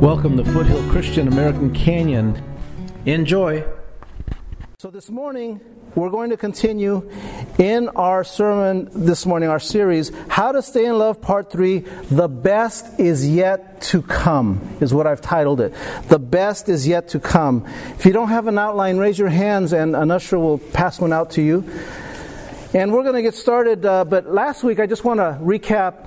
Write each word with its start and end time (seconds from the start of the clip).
Welcome 0.00 0.36
to 0.36 0.44
Foothill 0.44 0.88
Christian 0.92 1.26
American 1.26 1.74
Canyon. 1.74 2.40
Enjoy. 3.04 3.64
So, 4.78 4.92
this 4.92 5.10
morning, 5.10 5.60
we're 5.96 6.10
going 6.10 6.30
to 6.30 6.36
continue 6.36 7.10
in 7.58 7.88
our 7.88 8.22
sermon 8.22 8.90
this 8.94 9.26
morning, 9.26 9.48
our 9.48 9.58
series, 9.58 10.12
How 10.28 10.52
to 10.52 10.62
Stay 10.62 10.86
in 10.86 10.96
Love, 10.98 11.20
Part 11.20 11.50
3 11.50 11.80
The 12.12 12.28
Best 12.28 13.00
is 13.00 13.28
Yet 13.28 13.80
to 13.82 14.02
Come, 14.02 14.76
is 14.80 14.94
what 14.94 15.08
I've 15.08 15.20
titled 15.20 15.60
it. 15.60 15.74
The 16.04 16.20
Best 16.20 16.68
is 16.68 16.86
Yet 16.86 17.08
to 17.08 17.18
Come. 17.18 17.66
If 17.98 18.06
you 18.06 18.12
don't 18.12 18.28
have 18.28 18.46
an 18.46 18.56
outline, 18.56 18.98
raise 18.98 19.18
your 19.18 19.30
hands 19.30 19.72
and 19.72 19.96
an 19.96 20.12
usher 20.12 20.38
will 20.38 20.58
pass 20.58 21.00
one 21.00 21.12
out 21.12 21.32
to 21.32 21.42
you. 21.42 21.68
And 22.72 22.92
we're 22.92 23.02
going 23.02 23.16
to 23.16 23.22
get 23.22 23.34
started, 23.34 23.84
uh, 23.84 24.04
but 24.04 24.32
last 24.32 24.62
week 24.62 24.78
I 24.78 24.86
just 24.86 25.02
want 25.02 25.18
to 25.18 25.38
recap. 25.42 26.06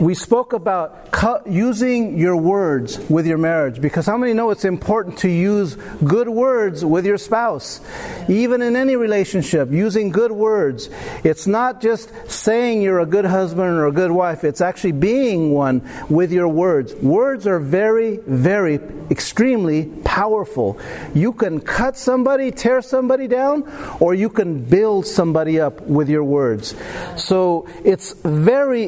We 0.00 0.14
spoke 0.14 0.54
about 0.54 1.10
using 1.46 2.18
your 2.18 2.34
words 2.34 2.98
with 3.10 3.26
your 3.26 3.36
marriage 3.36 3.82
because 3.82 4.06
how 4.06 4.16
many 4.16 4.32
know 4.32 4.48
it's 4.48 4.64
important 4.64 5.18
to 5.18 5.28
use 5.28 5.74
good 6.02 6.30
words 6.30 6.82
with 6.82 7.04
your 7.04 7.18
spouse? 7.18 7.82
Even 8.26 8.62
in 8.62 8.76
any 8.76 8.96
relationship, 8.96 9.70
using 9.70 10.08
good 10.08 10.32
words. 10.32 10.88
It's 11.22 11.46
not 11.46 11.82
just 11.82 12.10
saying 12.30 12.80
you're 12.80 13.00
a 13.00 13.06
good 13.06 13.26
husband 13.26 13.68
or 13.68 13.88
a 13.88 13.92
good 13.92 14.10
wife, 14.10 14.42
it's 14.42 14.62
actually 14.62 14.92
being 14.92 15.52
one 15.52 15.86
with 16.08 16.32
your 16.32 16.48
words. 16.48 16.94
Words 16.94 17.46
are 17.46 17.60
very, 17.60 18.16
very, 18.26 18.80
extremely 19.10 19.86
powerful. 20.04 20.78
You 21.14 21.32
can 21.34 21.60
cut 21.60 21.98
somebody, 21.98 22.52
tear 22.52 22.80
somebody 22.80 23.28
down, 23.28 23.70
or 24.00 24.14
you 24.14 24.30
can 24.30 24.64
build 24.64 25.06
somebody 25.06 25.60
up 25.60 25.82
with 25.82 26.08
your 26.08 26.24
words. 26.24 26.74
So 27.16 27.68
it's 27.84 28.14
very 28.14 28.86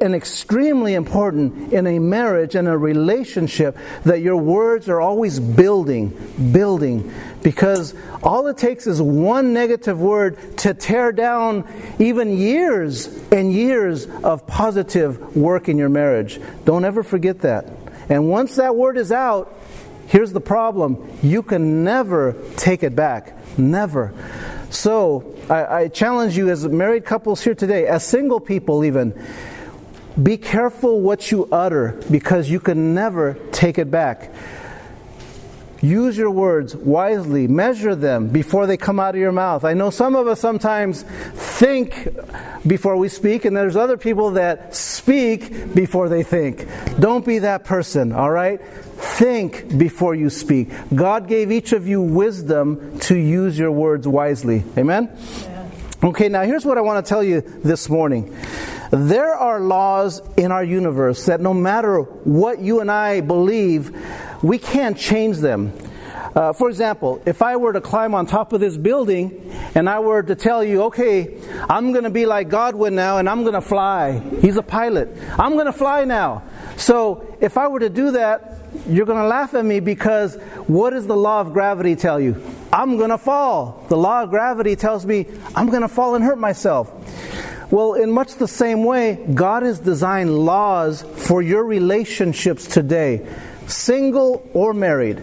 and 0.00 0.14
extremely 0.52 0.92
important 0.92 1.72
in 1.72 1.86
a 1.86 1.98
marriage 1.98 2.54
and 2.54 2.68
a 2.68 2.76
relationship 2.76 3.74
that 4.04 4.20
your 4.20 4.36
words 4.36 4.86
are 4.86 5.00
always 5.00 5.40
building, 5.40 6.10
building, 6.52 7.10
because 7.42 7.94
all 8.22 8.46
it 8.48 8.58
takes 8.58 8.86
is 8.86 9.00
one 9.00 9.54
negative 9.54 9.98
word 9.98 10.36
to 10.58 10.74
tear 10.74 11.10
down 11.10 11.66
even 11.98 12.36
years 12.36 13.06
and 13.32 13.50
years 13.50 14.06
of 14.22 14.46
positive 14.46 15.34
work 15.34 15.70
in 15.70 15.78
your 15.78 15.88
marriage. 15.88 16.38
Don't 16.66 16.84
ever 16.84 17.02
forget 17.02 17.40
that. 17.40 17.66
And 18.10 18.28
once 18.28 18.56
that 18.56 18.76
word 18.76 18.98
is 18.98 19.10
out, 19.10 19.58
here's 20.06 20.34
the 20.34 20.40
problem 20.40 21.18
you 21.22 21.42
can 21.42 21.82
never 21.82 22.36
take 22.56 22.82
it 22.82 22.94
back. 22.94 23.38
Never. 23.56 24.12
So, 24.68 25.34
I, 25.50 25.64
I, 25.64 25.88
challenge 25.88 26.36
you 26.36 26.48
as 26.48 26.66
married 26.66 27.04
couples 27.04 27.42
here 27.42 27.54
today, 27.54 27.86
as 27.86 28.06
single 28.06 28.40
people 28.40 28.84
even, 28.84 29.12
be 30.20 30.36
careful 30.36 31.00
what 31.00 31.30
you 31.30 31.48
utter 31.50 32.00
because 32.10 32.50
you 32.50 32.60
can 32.60 32.94
never 32.94 33.34
take 33.52 33.78
it 33.78 33.90
back. 33.90 34.32
Use 35.80 36.16
your 36.16 36.30
words 36.30 36.76
wisely, 36.76 37.48
measure 37.48 37.96
them 37.96 38.28
before 38.28 38.68
they 38.68 38.76
come 38.76 39.00
out 39.00 39.16
of 39.16 39.20
your 39.20 39.32
mouth. 39.32 39.64
I 39.64 39.74
know 39.74 39.90
some 39.90 40.14
of 40.14 40.28
us 40.28 40.38
sometimes 40.38 41.02
think 41.02 42.08
before 42.64 42.96
we 42.96 43.08
speak, 43.08 43.44
and 43.44 43.56
there's 43.56 43.74
other 43.74 43.96
people 43.96 44.32
that 44.32 44.76
speak 44.76 45.74
before 45.74 46.08
they 46.08 46.22
think. 46.22 46.68
Don't 47.00 47.26
be 47.26 47.40
that 47.40 47.64
person, 47.64 48.12
all 48.12 48.30
right? 48.30 48.60
Think 48.62 49.76
before 49.76 50.14
you 50.14 50.30
speak. 50.30 50.70
God 50.94 51.26
gave 51.26 51.50
each 51.50 51.72
of 51.72 51.88
you 51.88 52.00
wisdom 52.00 53.00
to 53.00 53.16
use 53.16 53.58
your 53.58 53.72
words 53.72 54.06
wisely. 54.06 54.62
Amen? 54.78 55.10
Yeah. 55.42 55.61
Okay, 56.04 56.28
now 56.28 56.42
here's 56.42 56.64
what 56.64 56.78
I 56.78 56.80
want 56.80 57.06
to 57.06 57.08
tell 57.08 57.22
you 57.22 57.42
this 57.42 57.88
morning. 57.88 58.36
There 58.90 59.32
are 59.34 59.60
laws 59.60 60.20
in 60.36 60.50
our 60.50 60.64
universe 60.64 61.26
that 61.26 61.40
no 61.40 61.54
matter 61.54 62.00
what 62.00 62.58
you 62.58 62.80
and 62.80 62.90
I 62.90 63.20
believe, 63.20 63.96
we 64.42 64.58
can't 64.58 64.98
change 64.98 65.38
them. 65.38 65.72
Uh, 66.34 66.52
for 66.54 66.68
example, 66.68 67.22
if 67.24 67.40
I 67.40 67.54
were 67.54 67.72
to 67.72 67.80
climb 67.80 68.16
on 68.16 68.26
top 68.26 68.52
of 68.52 68.58
this 68.58 68.76
building 68.76 69.48
and 69.76 69.88
I 69.88 70.00
were 70.00 70.24
to 70.24 70.34
tell 70.34 70.64
you, 70.64 70.82
okay, 70.84 71.38
I'm 71.70 71.92
going 71.92 72.02
to 72.02 72.10
be 72.10 72.26
like 72.26 72.48
Godwin 72.48 72.96
now 72.96 73.18
and 73.18 73.28
I'm 73.28 73.42
going 73.42 73.54
to 73.54 73.60
fly. 73.60 74.18
He's 74.40 74.56
a 74.56 74.62
pilot. 74.62 75.16
I'm 75.38 75.52
going 75.52 75.66
to 75.66 75.72
fly 75.72 76.04
now. 76.04 76.42
So 76.76 77.36
if 77.40 77.56
I 77.56 77.68
were 77.68 77.78
to 77.78 77.90
do 77.90 78.10
that, 78.10 78.58
you're 78.88 79.06
going 79.06 79.22
to 79.22 79.28
laugh 79.28 79.54
at 79.54 79.64
me 79.64 79.78
because 79.78 80.34
what 80.66 80.90
does 80.90 81.06
the 81.06 81.16
law 81.16 81.40
of 81.40 81.52
gravity 81.52 81.94
tell 81.94 82.18
you? 82.18 82.42
I'm 82.72 82.96
going 82.96 83.10
to 83.10 83.18
fall. 83.18 83.84
The 83.88 83.96
law 83.96 84.22
of 84.22 84.30
gravity 84.30 84.76
tells 84.76 85.04
me 85.04 85.26
I'm 85.54 85.68
going 85.68 85.82
to 85.82 85.88
fall 85.88 86.14
and 86.14 86.24
hurt 86.24 86.38
myself. 86.38 86.90
Well, 87.70 87.94
in 87.94 88.10
much 88.10 88.34
the 88.34 88.48
same 88.48 88.84
way, 88.84 89.24
God 89.32 89.62
has 89.62 89.78
designed 89.78 90.38
laws 90.38 91.02
for 91.02 91.42
your 91.42 91.64
relationships 91.64 92.66
today, 92.66 93.26
single 93.66 94.48
or 94.52 94.74
married. 94.74 95.22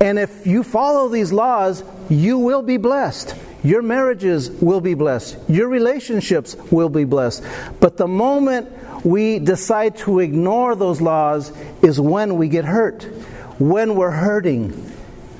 And 0.00 0.18
if 0.18 0.46
you 0.46 0.62
follow 0.62 1.08
these 1.08 1.32
laws, 1.32 1.82
you 2.08 2.38
will 2.38 2.62
be 2.62 2.76
blessed. 2.76 3.34
Your 3.62 3.80
marriages 3.80 4.50
will 4.50 4.80
be 4.80 4.94
blessed. 4.94 5.38
Your 5.48 5.68
relationships 5.68 6.54
will 6.70 6.90
be 6.90 7.04
blessed. 7.04 7.42
But 7.80 7.96
the 7.96 8.06
moment 8.06 8.68
we 9.04 9.38
decide 9.38 9.96
to 9.98 10.20
ignore 10.20 10.74
those 10.76 11.00
laws 11.00 11.52
is 11.82 12.00
when 12.00 12.36
we 12.36 12.48
get 12.48 12.64
hurt, 12.64 13.04
when 13.58 13.94
we're 13.94 14.10
hurting. 14.10 14.92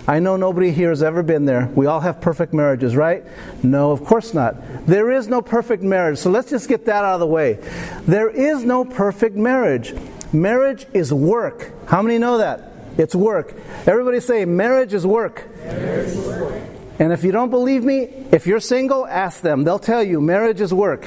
I 0.07 0.19
know 0.19 0.37
nobody 0.37 0.71
here 0.71 0.91
has 0.91 1.03
ever 1.03 1.23
been 1.23 1.47
there. 1.47 1.71
We 1.75 1.87
all 1.87 2.01
have 2.01 2.21
perfect 2.21 2.53
marriages, 2.53 2.95
right? 2.95 3.25
No, 3.63 3.91
of 3.91 4.05
course 4.05 4.35
not. 4.35 4.87
There 4.87 5.11
is 5.11 5.29
no 5.29 5.41
perfect 5.41 5.83
marriage. 5.83 6.19
So 6.19 6.31
let's 6.31 6.51
just 6.51 6.69
get 6.69 6.85
that 6.87 7.05
out 7.05 7.15
of 7.15 7.21
the 7.21 7.27
way. 7.27 7.55
There 8.03 8.29
is 8.29 8.65
no 8.65 8.85
perfect 8.85 9.35
marriage. 9.35 9.95
Marriage 10.33 10.87
is 10.93 11.13
work. 11.13 11.73
How 11.87 12.03
many 12.03 12.19
know 12.19 12.39
that? 12.39 12.71
It's 12.99 13.15
work. 13.15 13.55
Everybody 13.87 14.21
say, 14.21 14.45
marriage 14.45 14.93
is 14.93 15.07
work. 15.07 15.49
Marriage 15.65 16.09
is 16.09 16.27
work. 16.27 16.63
And 16.99 17.13
if 17.13 17.25
you 17.25 17.33
don't 17.33 17.51
believe 17.51 17.83
me, 17.83 18.03
if 18.31 18.47
you're 18.47 18.61
single, 18.61 19.07
ask 19.07 19.41
them. 19.41 19.65
They'll 19.65 19.79
tell 19.79 20.03
you 20.03 20.21
marriage 20.21 20.61
is 20.61 20.73
work. 20.73 21.07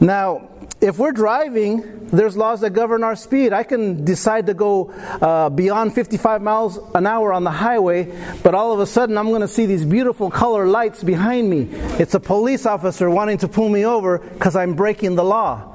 Now, 0.00 0.48
if 0.80 0.96
we're 0.96 1.12
driving, 1.12 2.06
there's 2.06 2.36
laws 2.36 2.60
that 2.60 2.70
govern 2.70 3.02
our 3.02 3.16
speed. 3.16 3.52
I 3.52 3.64
can 3.64 4.04
decide 4.04 4.46
to 4.46 4.54
go 4.54 4.90
uh, 4.90 5.48
beyond 5.48 5.92
55 5.94 6.40
miles 6.40 6.78
an 6.94 7.06
hour 7.06 7.32
on 7.32 7.42
the 7.42 7.50
highway, 7.50 8.16
but 8.44 8.54
all 8.54 8.72
of 8.72 8.78
a 8.78 8.86
sudden 8.86 9.18
I'm 9.18 9.28
going 9.28 9.40
to 9.40 9.48
see 9.48 9.66
these 9.66 9.84
beautiful 9.84 10.30
color 10.30 10.66
lights 10.66 11.02
behind 11.02 11.50
me. 11.50 11.68
It's 11.98 12.14
a 12.14 12.20
police 12.20 12.64
officer 12.64 13.10
wanting 13.10 13.38
to 13.38 13.48
pull 13.48 13.68
me 13.68 13.84
over 13.84 14.18
because 14.18 14.54
I'm 14.54 14.74
breaking 14.74 15.16
the 15.16 15.24
law. 15.24 15.74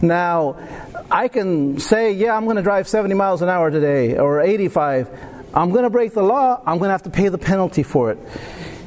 Now, 0.00 0.56
I 1.08 1.28
can 1.28 1.78
say, 1.78 2.12
yeah, 2.12 2.36
I'm 2.36 2.44
going 2.44 2.56
to 2.56 2.62
drive 2.62 2.88
70 2.88 3.14
miles 3.14 3.42
an 3.42 3.48
hour 3.48 3.70
today 3.70 4.18
or 4.18 4.40
85. 4.40 5.08
I'm 5.54 5.70
going 5.70 5.84
to 5.84 5.90
break 5.90 6.14
the 6.14 6.22
law. 6.22 6.60
I'm 6.66 6.78
going 6.78 6.88
to 6.88 6.92
have 6.92 7.04
to 7.04 7.10
pay 7.10 7.28
the 7.28 7.38
penalty 7.38 7.84
for 7.84 8.10
it. 8.10 8.18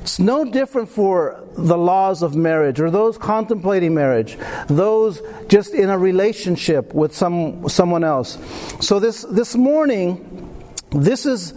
It's 0.02 0.20
no 0.20 0.44
different 0.44 0.90
for 0.90 1.45
the 1.58 1.78
laws 1.78 2.22
of 2.22 2.36
marriage 2.36 2.80
or 2.80 2.90
those 2.92 3.18
contemplating 3.18 3.94
marriage, 3.94 4.38
those 4.68 5.22
just 5.48 5.74
in 5.74 5.90
a 5.90 5.98
relationship 5.98 6.94
with 6.94 7.16
some 7.16 7.68
someone 7.70 8.04
else. 8.04 8.38
So 8.82 9.00
this 9.00 9.24
this 9.24 9.56
morning, 9.56 10.50
this 10.92 11.26
is 11.26 11.54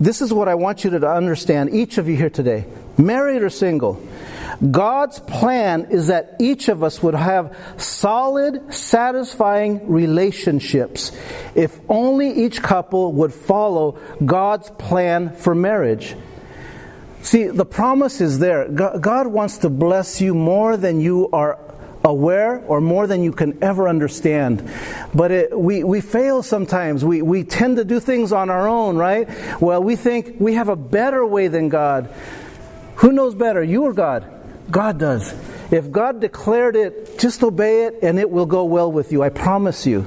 this 0.00 0.20
is 0.20 0.32
what 0.32 0.48
I 0.48 0.54
want 0.54 0.84
you 0.84 0.90
to 0.90 1.08
understand, 1.08 1.74
each 1.74 1.98
of 1.98 2.08
you 2.08 2.16
here 2.16 2.30
today, 2.30 2.66
married 2.98 3.42
or 3.42 3.50
single. 3.50 4.02
God's 4.70 5.18
plan 5.20 5.88
is 5.90 6.08
that 6.08 6.36
each 6.38 6.68
of 6.68 6.82
us 6.82 7.02
would 7.02 7.14
have 7.14 7.56
solid, 7.76 8.72
satisfying 8.72 9.88
relationships 9.88 11.12
if 11.54 11.78
only 11.88 12.30
each 12.30 12.62
couple 12.62 13.12
would 13.12 13.32
follow 13.32 13.98
God's 14.24 14.70
plan 14.70 15.34
for 15.34 15.54
marriage. 15.54 16.14
See, 17.24 17.44
the 17.44 17.64
promise 17.64 18.20
is 18.20 18.38
there. 18.38 18.68
God 18.68 19.26
wants 19.26 19.58
to 19.58 19.70
bless 19.70 20.20
you 20.20 20.34
more 20.34 20.76
than 20.76 21.00
you 21.00 21.30
are 21.32 21.58
aware 22.04 22.58
or 22.66 22.82
more 22.82 23.06
than 23.06 23.22
you 23.22 23.32
can 23.32 23.64
ever 23.64 23.88
understand. 23.88 24.70
But 25.14 25.30
it, 25.30 25.58
we, 25.58 25.84
we 25.84 26.02
fail 26.02 26.42
sometimes. 26.42 27.02
We, 27.02 27.22
we 27.22 27.42
tend 27.42 27.78
to 27.78 27.84
do 27.84 27.98
things 27.98 28.30
on 28.30 28.50
our 28.50 28.68
own, 28.68 28.98
right? 28.98 29.26
Well, 29.58 29.82
we 29.82 29.96
think 29.96 30.36
we 30.38 30.52
have 30.52 30.68
a 30.68 30.76
better 30.76 31.24
way 31.24 31.48
than 31.48 31.70
God. 31.70 32.14
Who 32.96 33.10
knows 33.10 33.34
better, 33.34 33.64
you 33.64 33.84
or 33.84 33.94
God? 33.94 34.30
God 34.70 34.98
does. 34.98 35.34
If 35.70 35.90
God 35.90 36.20
declared 36.20 36.76
it, 36.76 37.18
just 37.18 37.42
obey 37.42 37.86
it 37.86 38.00
and 38.02 38.18
it 38.18 38.30
will 38.30 38.46
go 38.46 38.64
well 38.64 38.92
with 38.92 39.12
you. 39.12 39.22
I 39.22 39.30
promise 39.30 39.86
you. 39.86 40.06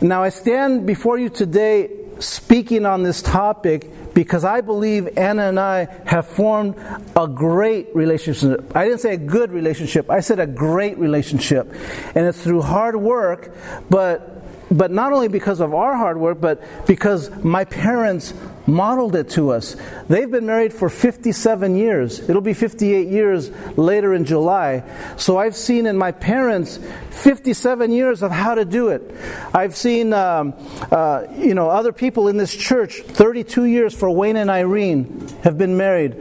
Now, 0.00 0.22
I 0.22 0.28
stand 0.28 0.86
before 0.86 1.18
you 1.18 1.28
today 1.28 1.90
speaking 2.20 2.86
on 2.86 3.02
this 3.02 3.20
topic 3.20 3.90
because 4.14 4.44
I 4.44 4.60
believe 4.60 5.18
Anna 5.18 5.48
and 5.48 5.60
I 5.60 5.86
have 6.06 6.26
formed 6.26 6.76
a 7.16 7.26
great 7.26 7.94
relationship. 7.94 8.74
I 8.76 8.84
didn't 8.84 9.00
say 9.00 9.14
a 9.14 9.18
good 9.18 9.50
relationship, 9.52 10.08
I 10.08 10.20
said 10.20 10.38
a 10.40 10.46
great 10.46 10.96
relationship. 10.98 11.72
And 12.14 12.26
it's 12.26 12.42
through 12.42 12.62
hard 12.62 12.96
work, 12.96 13.54
but 13.90 14.43
but 14.70 14.90
not 14.90 15.12
only 15.12 15.28
because 15.28 15.60
of 15.60 15.74
our 15.74 15.96
hard 15.96 16.18
work, 16.18 16.40
but 16.40 16.62
because 16.86 17.30
my 17.44 17.64
parents 17.64 18.34
modeled 18.66 19.14
it 19.14 19.28
to 19.30 19.50
us. 19.50 19.76
They've 20.08 20.30
been 20.30 20.46
married 20.46 20.72
for 20.72 20.88
57 20.88 21.76
years. 21.76 22.20
It'll 22.28 22.40
be 22.40 22.54
58 22.54 23.08
years 23.08 23.50
later 23.76 24.14
in 24.14 24.24
July. 24.24 24.82
So 25.16 25.36
I've 25.36 25.56
seen 25.56 25.86
in 25.86 25.96
my 25.96 26.12
parents 26.12 26.78
57 27.10 27.92
years 27.92 28.22
of 28.22 28.30
how 28.30 28.54
to 28.54 28.64
do 28.64 28.88
it. 28.88 29.14
I've 29.52 29.76
seen, 29.76 30.12
um, 30.12 30.54
uh, 30.90 31.24
you 31.36 31.54
know, 31.54 31.68
other 31.68 31.92
people 31.92 32.28
in 32.28 32.36
this 32.36 32.54
church, 32.54 33.02
32 33.02 33.64
years 33.64 33.94
for 33.94 34.10
Wayne 34.10 34.36
and 34.36 34.50
Irene, 34.50 35.28
have 35.42 35.58
been 35.58 35.76
married. 35.76 36.16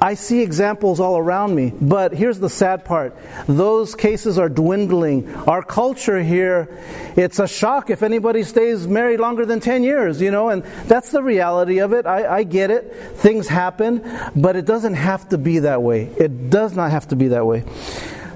I 0.00 0.14
see 0.14 0.42
examples 0.42 1.00
all 1.00 1.18
around 1.18 1.54
me, 1.54 1.72
but 1.80 2.12
here's 2.12 2.38
the 2.38 2.48
sad 2.48 2.84
part. 2.84 3.16
Those 3.48 3.96
cases 3.96 4.38
are 4.38 4.48
dwindling. 4.48 5.34
Our 5.34 5.62
culture 5.62 6.22
here, 6.22 6.68
it's 7.16 7.40
a 7.40 7.48
shock 7.48 7.90
if 7.90 8.04
anybody 8.04 8.44
stays 8.44 8.86
married 8.86 9.18
longer 9.18 9.44
than 9.44 9.58
10 9.58 9.82
years, 9.82 10.20
you 10.20 10.30
know, 10.30 10.50
and 10.50 10.62
that's 10.86 11.10
the 11.10 11.22
reality 11.22 11.78
of 11.78 11.92
it. 11.92 12.06
I, 12.06 12.38
I 12.38 12.42
get 12.44 12.70
it. 12.70 12.94
Things 13.16 13.48
happen, 13.48 14.08
but 14.36 14.54
it 14.54 14.66
doesn't 14.66 14.94
have 14.94 15.28
to 15.30 15.38
be 15.38 15.60
that 15.60 15.82
way. 15.82 16.04
It 16.04 16.48
does 16.48 16.76
not 16.76 16.92
have 16.92 17.08
to 17.08 17.16
be 17.16 17.28
that 17.28 17.44
way. 17.44 17.64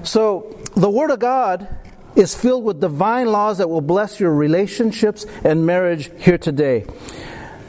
So, 0.03 0.59
the 0.75 0.89
Word 0.89 1.11
of 1.11 1.19
God 1.19 1.67
is 2.15 2.35
filled 2.35 2.63
with 2.63 2.81
divine 2.81 3.31
laws 3.31 3.59
that 3.59 3.69
will 3.69 3.81
bless 3.81 4.19
your 4.19 4.33
relationships 4.33 5.25
and 5.43 5.65
marriage 5.65 6.11
here 6.17 6.37
today. 6.37 6.85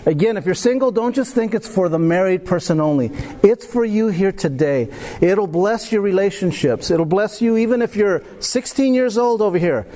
Again, 0.06 0.36
if 0.36 0.44
you're 0.44 0.54
single, 0.54 0.90
don't 0.90 1.14
just 1.14 1.34
think 1.34 1.54
it's 1.54 1.66
for 1.66 1.88
the 1.88 1.98
married 1.98 2.44
person 2.44 2.78
only. 2.80 3.10
It's 3.42 3.64
for 3.64 3.84
you 3.84 4.08
here 4.08 4.32
today. 4.32 4.88
It'll 5.22 5.46
bless 5.46 5.92
your 5.92 6.02
relationships. 6.02 6.90
It'll 6.90 7.06
bless 7.06 7.40
you 7.40 7.56
even 7.56 7.80
if 7.80 7.96
you're 7.96 8.22
16 8.40 8.92
years 8.92 9.16
old 9.16 9.40
over 9.40 9.58
here. 9.58 9.86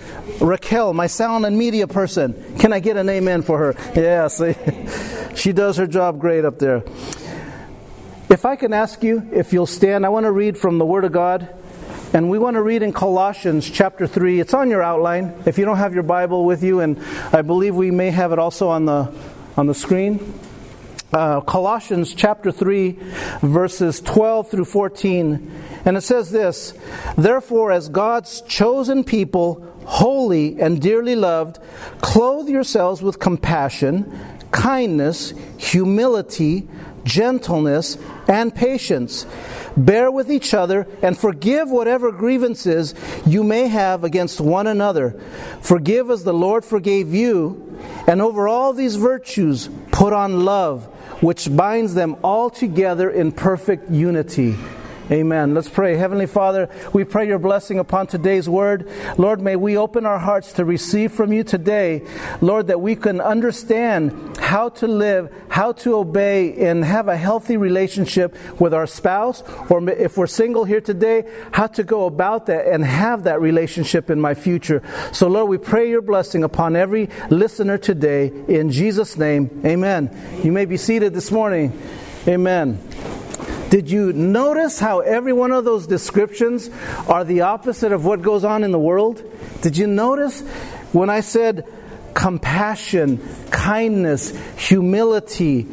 Raquel, 0.40 0.94
my 0.94 1.08
sound 1.08 1.44
and 1.44 1.58
media 1.58 1.86
person. 1.86 2.56
Can 2.58 2.72
I 2.72 2.80
get 2.80 2.96
an 2.96 3.08
amen 3.08 3.42
for 3.42 3.58
her? 3.58 4.28
See? 4.28 4.54
she 5.34 5.52
does 5.52 5.76
her 5.76 5.86
job 5.86 6.18
great 6.18 6.44
up 6.44 6.58
there. 6.58 6.84
If 8.30 8.46
I 8.46 8.56
can 8.56 8.72
ask 8.72 9.02
you 9.02 9.28
if 9.32 9.52
you'll 9.52 9.66
stand, 9.66 10.06
I 10.06 10.08
want 10.08 10.24
to 10.24 10.32
read 10.32 10.56
from 10.56 10.78
the 10.78 10.86
Word 10.86 11.04
of 11.04 11.12
God. 11.12 11.54
And 12.14 12.30
we 12.30 12.38
want 12.38 12.54
to 12.54 12.62
read 12.62 12.82
in 12.82 12.94
Colossians 12.94 13.68
chapter 13.68 14.06
3. 14.06 14.40
It's 14.40 14.54
on 14.54 14.70
your 14.70 14.82
outline 14.82 15.34
if 15.44 15.58
you 15.58 15.66
don't 15.66 15.76
have 15.76 15.92
your 15.92 16.02
Bible 16.02 16.46
with 16.46 16.62
you, 16.62 16.80
and 16.80 16.98
I 17.34 17.42
believe 17.42 17.74
we 17.74 17.90
may 17.90 18.10
have 18.10 18.32
it 18.32 18.38
also 18.38 18.68
on 18.68 18.86
the 18.86 19.12
on 19.58 19.66
the 19.66 19.74
screen. 19.74 20.38
Uh, 21.12 21.40
Colossians 21.40 22.14
chapter 22.14 22.52
3, 22.52 22.92
verses 23.42 24.00
12 24.00 24.50
through 24.50 24.64
14. 24.64 25.50
And 25.84 25.96
it 25.96 26.02
says 26.02 26.30
this 26.30 26.74
Therefore, 27.16 27.72
as 27.72 27.88
God's 27.88 28.40
chosen 28.42 29.02
people, 29.02 29.66
holy 29.84 30.60
and 30.60 30.80
dearly 30.80 31.16
loved, 31.16 31.58
clothe 32.00 32.48
yourselves 32.48 33.02
with 33.02 33.18
compassion, 33.18 34.16
kindness, 34.52 35.34
humility, 35.56 36.68
gentleness, 37.02 37.98
and 38.28 38.54
patience. 38.54 39.26
Bear 39.76 40.10
with 40.10 40.30
each 40.30 40.54
other 40.54 40.86
and 41.02 41.18
forgive 41.18 41.68
whatever 41.68 42.12
grievances 42.12 42.94
you 43.26 43.42
may 43.42 43.66
have 43.66 44.04
against 44.04 44.40
one 44.40 44.68
another. 44.68 45.20
Forgive 45.62 46.10
as 46.10 46.22
the 46.22 46.34
Lord 46.34 46.64
forgave 46.64 47.12
you. 47.12 47.67
And 48.06 48.22
over 48.22 48.48
all 48.48 48.72
these 48.72 48.96
virtues, 48.96 49.68
put 49.90 50.12
on 50.12 50.44
love, 50.44 50.86
which 51.22 51.54
binds 51.54 51.94
them 51.94 52.16
all 52.22 52.50
together 52.50 53.10
in 53.10 53.32
perfect 53.32 53.90
unity. 53.90 54.56
Amen. 55.10 55.54
Let's 55.54 55.70
pray. 55.70 55.96
Heavenly 55.96 56.26
Father, 56.26 56.68
we 56.92 57.02
pray 57.02 57.26
your 57.26 57.38
blessing 57.38 57.78
upon 57.78 58.08
today's 58.08 58.46
word. 58.46 58.90
Lord, 59.16 59.40
may 59.40 59.56
we 59.56 59.74
open 59.74 60.04
our 60.04 60.18
hearts 60.18 60.52
to 60.54 60.66
receive 60.66 61.12
from 61.12 61.32
you 61.32 61.44
today. 61.44 62.02
Lord, 62.42 62.66
that 62.66 62.82
we 62.82 62.94
can 62.94 63.18
understand 63.18 64.36
how 64.36 64.68
to 64.68 64.86
live, 64.86 65.32
how 65.48 65.72
to 65.72 65.96
obey, 65.96 66.54
and 66.66 66.84
have 66.84 67.08
a 67.08 67.16
healthy 67.16 67.56
relationship 67.56 68.36
with 68.60 68.74
our 68.74 68.86
spouse, 68.86 69.42
or 69.70 69.88
if 69.88 70.18
we're 70.18 70.26
single 70.26 70.64
here 70.64 70.82
today, 70.82 71.24
how 71.52 71.68
to 71.68 71.84
go 71.84 72.04
about 72.04 72.44
that 72.46 72.66
and 72.66 72.84
have 72.84 73.24
that 73.24 73.40
relationship 73.40 74.10
in 74.10 74.20
my 74.20 74.34
future. 74.34 74.82
So, 75.12 75.26
Lord, 75.28 75.48
we 75.48 75.56
pray 75.56 75.88
your 75.88 76.02
blessing 76.02 76.44
upon 76.44 76.76
every 76.76 77.08
listener 77.30 77.78
today. 77.78 78.26
In 78.46 78.70
Jesus' 78.70 79.16
name, 79.16 79.62
amen. 79.64 80.10
You 80.44 80.52
may 80.52 80.66
be 80.66 80.76
seated 80.76 81.14
this 81.14 81.30
morning. 81.30 81.72
Amen. 82.26 82.78
Did 83.70 83.90
you 83.90 84.12
notice 84.12 84.78
how 84.78 85.00
every 85.00 85.32
one 85.32 85.52
of 85.52 85.64
those 85.64 85.86
descriptions 85.86 86.70
are 87.06 87.24
the 87.24 87.42
opposite 87.42 87.92
of 87.92 88.04
what 88.04 88.22
goes 88.22 88.44
on 88.44 88.64
in 88.64 88.72
the 88.72 88.78
world? 88.78 89.22
Did 89.60 89.76
you 89.76 89.86
notice 89.86 90.40
when 90.92 91.10
I 91.10 91.20
said 91.20 91.66
compassion, 92.14 93.20
kindness, 93.50 94.36
humility, 94.56 95.66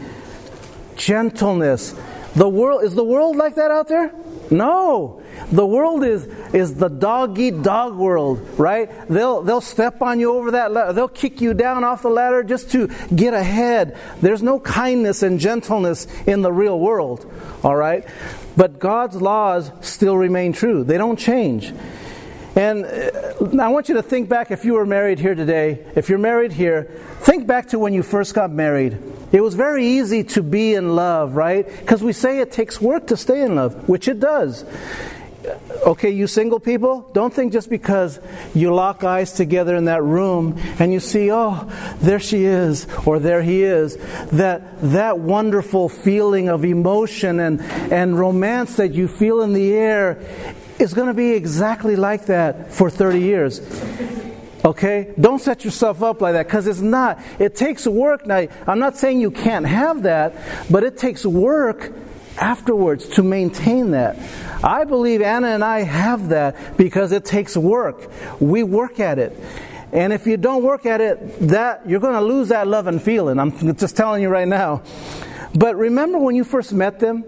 gentleness? 0.98 1.96
The 2.36 2.50
world 2.50 2.84
is 2.84 2.96
the 2.96 3.04
world 3.04 3.38
like 3.38 3.56
that 3.56 3.72
out 3.72 3.88
there? 3.88 4.14
No. 4.52 5.22
The 5.52 5.66
world 5.66 6.04
is, 6.04 6.26
is 6.54 6.76
the 6.76 6.88
dog 6.88 7.38
eat 7.40 7.62
dog 7.62 7.96
world, 7.96 8.48
right? 8.58 8.90
They'll, 9.10 9.42
they'll 9.42 9.62
step 9.62 10.02
on 10.02 10.20
you 10.20 10.34
over 10.34 10.52
that 10.52 10.72
ladder. 10.72 10.94
They'll 10.94 11.08
kick 11.08 11.42
you 11.42 11.54
down 11.54 11.84
off 11.84 12.02
the 12.02 12.10
ladder 12.10 12.44
just 12.44 12.72
to 12.72 12.88
get 13.14 13.34
ahead. 13.34 13.98
There's 14.22 14.44
no 14.44 14.60
kindness 14.60 15.24
and 15.24 15.40
gentleness 15.40 16.08
in 16.26 16.42
the 16.42 16.52
real 16.52 16.80
world, 16.80 17.32
all 17.64 17.76
right? 17.76 18.06
But 18.56 18.80
God's 18.80 19.22
laws 19.22 19.72
still 19.82 20.18
remain 20.18 20.54
true, 20.54 20.84
they 20.84 20.98
don't 20.98 21.20
change. 21.20 21.74
And 22.56 22.86
uh, 22.86 23.62
I 23.62 23.68
want 23.68 23.90
you 23.90 23.96
to 23.96 24.02
think 24.02 24.30
back 24.30 24.50
if 24.50 24.64
you 24.64 24.74
were 24.74 24.86
married 24.86 25.20
here 25.20 25.36
today, 25.36 25.86
if 25.96 26.08
you're 26.08 26.18
married 26.18 26.54
here, 26.54 26.84
think 27.20 27.48
back 27.48 27.68
to 27.70 27.80
when 27.80 27.94
you 27.94 28.02
first 28.02 28.34
got 28.34 28.50
married. 28.50 28.98
It 29.36 29.42
was 29.42 29.54
very 29.54 29.86
easy 29.86 30.24
to 30.24 30.42
be 30.42 30.76
in 30.76 30.96
love, 30.96 31.36
right? 31.36 31.68
Because 31.68 32.02
we 32.02 32.14
say 32.14 32.40
it 32.40 32.54
takes 32.54 32.80
work 32.80 33.08
to 33.08 33.18
stay 33.18 33.42
in 33.42 33.56
love, 33.56 33.90
which 33.90 34.08
it 34.08 34.22
does 34.22 34.64
okay, 35.86 36.10
you 36.10 36.28
single 36.28 36.60
people, 36.60 37.10
don't 37.14 37.34
think 37.34 37.54
just 37.54 37.70
because 37.70 38.20
you 38.54 38.74
lock 38.74 39.04
eyes 39.04 39.34
together 39.34 39.76
in 39.76 39.86
that 39.86 40.04
room 40.04 40.60
and 40.80 40.92
you 40.92 41.00
see, 41.00 41.32
oh, 41.32 41.70
there 42.00 42.20
she 42.20 42.46
is 42.46 42.88
or 43.06 43.20
there 43.20 43.42
he 43.42 43.64
is, 43.64 43.98
that 44.32 44.82
that 44.82 45.20
wonderful 45.20 45.90
feeling 45.90 46.50
of 46.50 46.66
emotion 46.66 47.40
and, 47.40 47.62
and 47.92 48.18
romance 48.18 48.78
that 48.78 48.94
you 48.94 49.08
feel 49.08 49.42
in 49.42 49.54
the 49.54 49.74
air 49.74 50.20
is 50.80 50.94
going 50.94 51.08
to 51.08 51.14
be 51.14 51.32
exactly 51.32 51.96
like 51.96 52.26
that 52.26 52.74
for 52.74 52.90
30 52.90 53.20
years. 53.20 53.60
Okay? 54.66 55.14
Don't 55.20 55.40
set 55.40 55.64
yourself 55.64 56.02
up 56.02 56.22
like 56.22 56.34
that 56.34 56.48
because 56.48 56.66
it's 56.66 56.82
not. 56.82 57.22
It 57.40 57.56
takes 57.56 57.86
work. 57.86 58.26
Now, 58.26 58.48
I'm 58.66 58.80
not 58.80 58.98
saying 58.98 59.22
you 59.22 59.32
can't 59.32 59.66
have 59.66 60.04
that, 60.04 60.36
but 60.70 60.84
it 60.84 60.98
takes 60.98 61.24
work 61.26 61.94
afterwards 62.38 63.08
to 63.10 63.24
maintain 63.24 63.92
that. 63.92 64.18
I 64.64 64.84
believe 64.84 65.22
Anna 65.22 65.50
and 65.50 65.64
I 65.64 65.84
have 65.84 66.30
that 66.30 66.78
because 66.78 67.12
it 67.12 67.26
takes 67.26 67.56
work. 67.56 68.10
We 68.40 68.64
work 68.64 69.00
at 69.00 69.20
it. 69.20 69.40
And 69.92 70.12
if 70.12 70.26
you 70.28 70.36
don't 70.36 70.64
work 70.64 70.86
at 70.86 71.00
it, 71.00 71.48
that 71.48 71.88
you're 71.88 72.00
going 72.00 72.16
to 72.16 72.22
lose 72.22 72.50
that 72.50 72.68
love 72.68 72.88
and 72.88 73.02
feeling. 73.02 73.40
I'm 73.40 73.76
just 73.78 73.96
telling 73.96 74.22
you 74.22 74.30
right 74.30 74.48
now. 74.48 74.82
But 75.54 75.78
remember 75.78 76.18
when 76.18 76.36
you 76.36 76.44
first 76.44 76.74
met 76.74 77.00
them? 77.00 77.24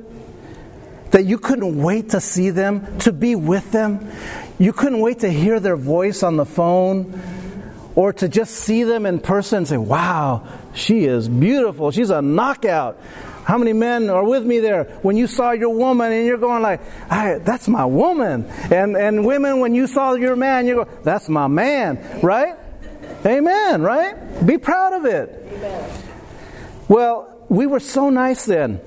That 1.11 1.23
you 1.23 1.37
couldn't 1.37 1.81
wait 1.81 2.09
to 2.09 2.19
see 2.19 2.49
them, 2.49 2.99
to 2.99 3.13
be 3.13 3.35
with 3.35 3.71
them. 3.71 4.11
You 4.59 4.73
couldn't 4.73 4.99
wait 4.99 5.19
to 5.19 5.29
hear 5.29 5.59
their 5.59 5.75
voice 5.75 6.23
on 6.23 6.35
the 6.35 6.45
phone 6.45 7.21
or 7.95 8.13
to 8.13 8.27
just 8.27 8.53
see 8.55 8.83
them 8.83 9.05
in 9.05 9.19
person 9.19 9.59
and 9.59 9.67
say, 9.67 9.77
wow, 9.77 10.47
she 10.73 11.05
is 11.05 11.29
beautiful. 11.29 11.91
She's 11.91 12.09
a 12.09 12.21
knockout. 12.21 12.99
How 13.43 13.57
many 13.57 13.73
men 13.73 14.09
are 14.09 14.23
with 14.23 14.43
me 14.43 14.59
there 14.59 14.85
when 15.03 15.15
you 15.15 15.27
saw 15.27 15.51
your 15.51 15.69
woman 15.69 16.11
and 16.11 16.25
you're 16.25 16.37
going 16.37 16.61
like, 16.61 16.81
that's 17.09 17.67
my 17.67 17.85
woman. 17.85 18.45
And, 18.71 18.97
and 18.97 19.25
women, 19.25 19.59
when 19.59 19.73
you 19.73 19.87
saw 19.87 20.13
your 20.13 20.35
man, 20.35 20.67
you 20.67 20.75
go, 20.75 20.87
that's 21.03 21.29
my 21.29 21.47
man, 21.47 22.19
right? 22.21 22.55
Amen, 23.25 23.81
right? 23.81 24.45
Be 24.45 24.57
proud 24.57 24.93
of 24.93 25.05
it. 25.05 25.47
Amen. 25.53 25.89
Well, 26.87 27.45
we 27.49 27.67
were 27.67 27.79
so 27.79 28.09
nice 28.09 28.45
then 28.45 28.81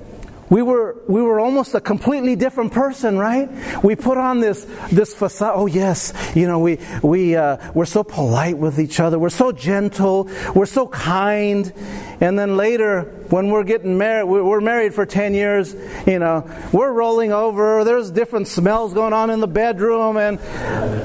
we 0.51 0.61
were 0.61 0.97
we 1.07 1.21
were 1.21 1.39
almost 1.39 1.73
a 1.75 1.81
completely 1.81 2.35
different 2.35 2.73
person, 2.73 3.17
right? 3.17 3.49
We 3.83 3.95
put 3.95 4.17
on 4.17 4.41
this 4.41 4.67
this 4.91 5.15
facade. 5.15 5.53
Oh 5.55 5.65
yes, 5.65 6.13
you 6.35 6.45
know 6.45 6.59
we 6.59 6.77
we 7.01 7.37
uh, 7.37 7.71
we're 7.73 7.85
so 7.85 8.03
polite 8.03 8.57
with 8.57 8.77
each 8.77 8.99
other. 8.99 9.17
We're 9.17 9.29
so 9.29 9.53
gentle. 9.53 10.29
We're 10.53 10.65
so 10.65 10.87
kind. 10.89 11.71
And 12.19 12.37
then 12.37 12.57
later, 12.57 13.03
when 13.29 13.49
we're 13.49 13.63
getting 13.63 13.97
married, 13.97 14.25
we're 14.25 14.59
married 14.59 14.93
for 14.93 15.05
ten 15.05 15.33
years. 15.33 15.73
You 16.05 16.19
know, 16.19 16.45
we're 16.73 16.91
rolling 16.91 17.31
over. 17.31 17.85
There's 17.85 18.11
different 18.11 18.49
smells 18.49 18.93
going 18.93 19.13
on 19.13 19.29
in 19.29 19.39
the 19.39 19.47
bedroom, 19.47 20.17
and 20.17 20.37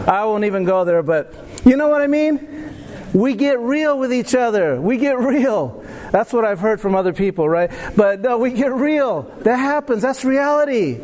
I 0.08 0.24
won't 0.24 0.44
even 0.44 0.64
go 0.64 0.84
there. 0.84 1.04
But 1.04 1.32
you 1.64 1.76
know 1.76 1.86
what 1.86 2.02
I 2.02 2.08
mean? 2.08 2.74
We 3.14 3.34
get 3.34 3.60
real 3.60 3.96
with 3.96 4.12
each 4.12 4.34
other. 4.34 4.80
We 4.80 4.98
get 4.98 5.20
real. 5.20 5.85
That's 6.16 6.32
what 6.32 6.46
I've 6.46 6.61
heard 6.61 6.80
from 6.80 6.94
other 6.94 7.12
people, 7.12 7.46
right? 7.46 7.70
But 7.94 8.23
no, 8.23 8.38
we 8.38 8.50
get 8.50 8.73
real. 8.73 9.30
That 9.40 9.58
happens. 9.58 10.00
That's 10.00 10.25
reality. 10.25 10.94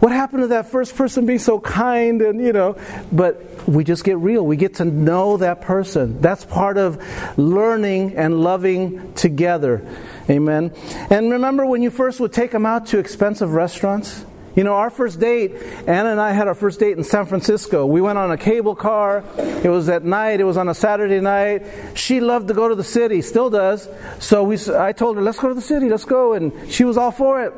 What 0.00 0.12
happened 0.12 0.44
to 0.44 0.46
that 0.46 0.70
first 0.70 0.96
person 0.96 1.26
being 1.26 1.38
so 1.38 1.60
kind 1.60 2.22
and, 2.22 2.40
you 2.40 2.54
know, 2.54 2.78
but 3.12 3.68
we 3.68 3.84
just 3.84 4.04
get 4.04 4.16
real. 4.16 4.46
We 4.46 4.56
get 4.56 4.76
to 4.76 4.86
know 4.86 5.36
that 5.36 5.60
person. 5.60 6.22
That's 6.22 6.46
part 6.46 6.78
of 6.78 7.04
learning 7.36 8.16
and 8.16 8.40
loving 8.40 9.12
together. 9.12 9.86
Amen. 10.30 10.72
And 11.10 11.32
remember 11.32 11.66
when 11.66 11.82
you 11.82 11.90
first 11.90 12.18
would 12.18 12.32
take 12.32 12.50
them 12.50 12.64
out 12.64 12.86
to 12.86 12.98
expensive 12.98 13.52
restaurants? 13.52 14.24
You 14.54 14.64
know, 14.64 14.74
our 14.74 14.90
first 14.90 15.18
date, 15.18 15.54
Anna 15.86 16.10
and 16.10 16.20
I 16.20 16.32
had 16.32 16.46
our 16.46 16.54
first 16.54 16.78
date 16.78 16.98
in 16.98 17.04
San 17.04 17.24
Francisco. 17.24 17.86
We 17.86 18.02
went 18.02 18.18
on 18.18 18.30
a 18.30 18.36
cable 18.36 18.74
car. 18.74 19.24
It 19.38 19.70
was 19.70 19.88
at 19.88 20.04
night. 20.04 20.40
It 20.40 20.44
was 20.44 20.58
on 20.58 20.68
a 20.68 20.74
Saturday 20.74 21.20
night. 21.20 21.64
She 21.94 22.20
loved 22.20 22.48
to 22.48 22.54
go 22.54 22.68
to 22.68 22.74
the 22.74 22.84
city, 22.84 23.22
still 23.22 23.48
does. 23.48 23.88
So 24.18 24.42
we, 24.42 24.58
I 24.74 24.92
told 24.92 25.16
her, 25.16 25.22
let's 25.22 25.38
go 25.38 25.48
to 25.48 25.54
the 25.54 25.60
city, 25.62 25.88
let's 25.88 26.04
go. 26.04 26.34
And 26.34 26.70
she 26.70 26.84
was 26.84 26.98
all 26.98 27.12
for 27.12 27.42
it. 27.42 27.54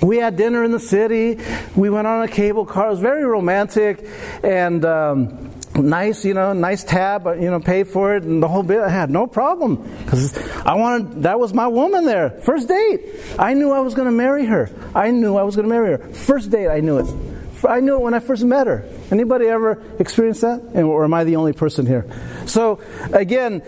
We 0.00 0.16
had 0.16 0.36
dinner 0.36 0.64
in 0.64 0.70
the 0.70 0.80
city. 0.80 1.38
We 1.76 1.90
went 1.90 2.06
on 2.06 2.22
a 2.22 2.28
cable 2.28 2.64
car. 2.64 2.86
It 2.86 2.90
was 2.90 3.00
very 3.00 3.24
romantic. 3.24 4.08
And, 4.42 4.84
um, 4.84 5.50
nice, 5.78 6.24
you 6.24 6.34
know, 6.34 6.52
nice 6.52 6.84
tab, 6.84 7.26
uh, 7.26 7.32
you 7.32 7.50
know, 7.50 7.60
paid 7.60 7.88
for 7.88 8.16
it 8.16 8.24
and 8.24 8.42
the 8.42 8.48
whole 8.48 8.62
bit. 8.62 8.80
I 8.80 8.88
had 8.88 9.10
no 9.10 9.26
problem 9.26 9.76
because 10.04 10.36
I 10.58 10.74
wanted, 10.74 11.22
that 11.22 11.38
was 11.38 11.54
my 11.54 11.66
woman 11.66 12.04
there. 12.04 12.30
First 12.30 12.68
date. 12.68 13.00
I 13.38 13.54
knew 13.54 13.70
I 13.70 13.80
was 13.80 13.94
going 13.94 14.06
to 14.06 14.12
marry 14.12 14.46
her. 14.46 14.70
I 14.94 15.10
knew 15.10 15.36
I 15.36 15.42
was 15.42 15.56
going 15.56 15.68
to 15.68 15.74
marry 15.74 15.92
her. 15.92 15.98
First 16.12 16.50
date, 16.50 16.68
I 16.68 16.80
knew 16.80 16.98
it. 16.98 17.06
I 17.66 17.80
knew 17.80 17.94
it 17.94 18.02
when 18.02 18.14
I 18.14 18.20
first 18.20 18.44
met 18.44 18.66
her. 18.66 18.88
Anybody 19.10 19.46
ever 19.46 19.82
experienced 19.98 20.42
that? 20.42 20.60
Or 20.74 21.04
am 21.04 21.14
I 21.14 21.24
the 21.24 21.36
only 21.36 21.52
person 21.52 21.86
here? 21.86 22.06
So, 22.46 22.80
again, 23.12 23.62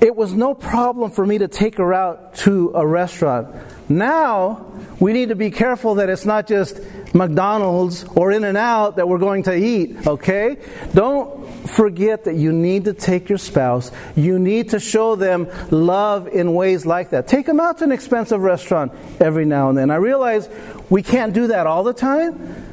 it 0.00 0.14
was 0.14 0.32
no 0.34 0.54
problem 0.54 1.10
for 1.10 1.24
me 1.24 1.38
to 1.38 1.48
take 1.48 1.76
her 1.78 1.94
out 1.94 2.34
to 2.36 2.72
a 2.74 2.86
restaurant. 2.86 3.54
Now, 3.90 4.66
we 5.00 5.12
need 5.12 5.30
to 5.30 5.34
be 5.34 5.50
careful 5.50 5.96
that 5.96 6.08
it's 6.08 6.24
not 6.24 6.46
just 6.46 6.80
McDonald's 7.12 8.04
or 8.14 8.30
In 8.30 8.44
N 8.44 8.56
Out 8.56 8.96
that 8.96 9.08
we're 9.08 9.18
going 9.18 9.42
to 9.42 9.54
eat, 9.54 10.06
okay? 10.06 10.58
Don't 10.94 11.68
forget 11.68 12.24
that 12.24 12.36
you 12.36 12.52
need 12.52 12.84
to 12.84 12.94
take 12.94 13.28
your 13.28 13.38
spouse, 13.38 13.90
you 14.14 14.38
need 14.38 14.70
to 14.70 14.78
show 14.78 15.16
them 15.16 15.48
love 15.72 16.28
in 16.28 16.54
ways 16.54 16.86
like 16.86 17.10
that. 17.10 17.26
Take 17.26 17.46
them 17.46 17.58
out 17.58 17.78
to 17.78 17.84
an 17.84 17.92
expensive 17.92 18.40
restaurant 18.40 18.92
every 19.18 19.44
now 19.44 19.70
and 19.70 19.76
then. 19.76 19.90
I 19.90 19.96
realize 19.96 20.48
we 20.88 21.02
can't 21.02 21.32
do 21.32 21.48
that 21.48 21.66
all 21.66 21.82
the 21.82 21.92
time, 21.92 22.64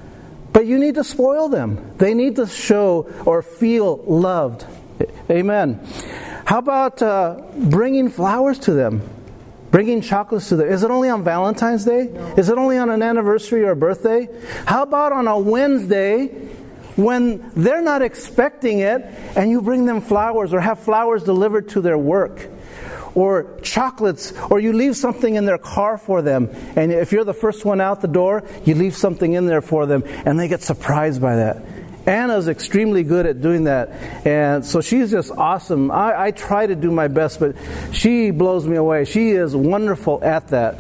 but 0.54 0.68
you 0.68 0.78
need 0.78 0.96
to 0.96 1.04
spoil 1.04 1.50
them. 1.50 1.96
They 1.98 2.14
need 2.14 2.36
to 2.36 2.46
show 2.46 3.12
or 3.26 3.42
feel 3.42 3.98
loved. 4.06 4.66
Amen. 5.32 5.84
How 6.46 6.60
about 6.60 7.02
uh, 7.02 7.42
bringing 7.56 8.10
flowers 8.10 8.60
to 8.60 8.74
them? 8.74 9.02
Bringing 9.72 10.02
chocolates 10.02 10.50
to 10.50 10.56
them. 10.56 10.70
Is 10.70 10.84
it 10.84 10.92
only 10.92 11.10
on 11.10 11.24
Valentine's 11.24 11.86
Day? 11.86 12.10
No. 12.14 12.36
Is 12.38 12.50
it 12.50 12.58
only 12.58 12.78
on 12.78 12.90
an 12.90 13.02
anniversary 13.02 13.64
or 13.64 13.72
a 13.72 13.76
birthday? 13.76 14.30
How 14.66 14.84
about 14.84 15.12
on 15.12 15.28
a 15.28 15.38
Wednesday 15.38 16.28
when 16.96 17.52
they're 17.56 17.82
not 17.82 18.02
expecting 18.02 18.80
it 18.80 19.02
and 19.36 19.52
you 19.52 19.62
bring 19.62 19.86
them 19.86 20.02
flowers 20.02 20.54
or 20.54 20.60
have 20.60 20.80
flowers 20.80 21.24
delivered 21.24 21.70
to 21.70 21.82
their 21.82 21.98
work? 21.98 22.48
Or 23.14 23.58
chocolates, 23.64 24.32
or 24.52 24.60
you 24.60 24.74
leave 24.74 24.96
something 24.96 25.34
in 25.34 25.46
their 25.46 25.58
car 25.58 25.98
for 25.98 26.22
them. 26.22 26.50
And 26.76 26.92
if 26.92 27.12
you're 27.12 27.24
the 27.24 27.34
first 27.34 27.66
one 27.66 27.82
out 27.82 28.00
the 28.00 28.08
door, 28.08 28.44
you 28.64 28.76
leave 28.76 28.96
something 28.96 29.34
in 29.34 29.48
there 29.48 29.62
for 29.62 29.88
them, 29.88 30.04
and 30.06 30.40
they 30.40 30.48
get 30.48 30.62
surprised 30.62 31.20
by 31.20 31.38
that. 31.38 31.64
Anna's 32.08 32.48
extremely 32.48 33.04
good 33.04 33.26
at 33.26 33.42
doing 33.42 33.66
that. 33.66 33.90
And 34.26 34.66
so 34.66 34.80
she's 34.80 35.12
just 35.12 35.30
awesome. 35.32 35.92
I, 35.92 36.28
I, 36.28 36.32
try 36.32 36.66
to 36.66 36.76
do 36.76 36.90
my 36.90 37.10
best, 37.10 37.40
but 37.40 37.56
she 37.92 38.32
blows 38.32 38.66
me 38.66 38.78
away. 38.78 39.04
She 39.04 39.32
is 39.32 39.54
wonderful 39.56 40.24
at 40.24 40.48
that. 40.48 40.80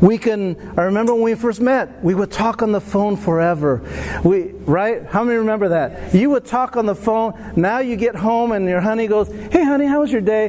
We 0.00 0.16
can, 0.16 0.56
I 0.78 0.82
remember 0.82 1.12
when 1.12 1.24
we 1.24 1.34
first 1.34 1.60
met, 1.60 2.02
we 2.04 2.14
would 2.14 2.30
talk 2.30 2.62
on 2.62 2.72
the 2.72 2.80
phone 2.80 3.16
forever. 3.16 3.82
We, 4.24 4.52
right? 4.52 5.04
How 5.04 5.24
many 5.24 5.38
remember 5.38 5.70
that? 5.70 6.14
You 6.14 6.30
would 6.30 6.46
talk 6.46 6.76
on 6.76 6.86
the 6.86 6.94
phone. 6.94 7.52
Now 7.56 7.80
you 7.80 7.96
get 7.96 8.14
home 8.14 8.52
and 8.52 8.66
your 8.66 8.80
honey 8.80 9.08
goes, 9.08 9.28
Hey 9.28 9.64
honey, 9.64 9.86
how 9.86 10.00
was 10.00 10.12
your 10.12 10.22
day? 10.22 10.48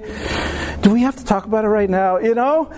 Do 0.81 0.91
we 0.91 1.01
have 1.01 1.15
to 1.17 1.25
talk 1.25 1.45
about 1.45 1.65
it 1.65 1.69
right 1.69 1.89
now? 1.89 2.17
You 2.19 2.35
know? 2.35 2.71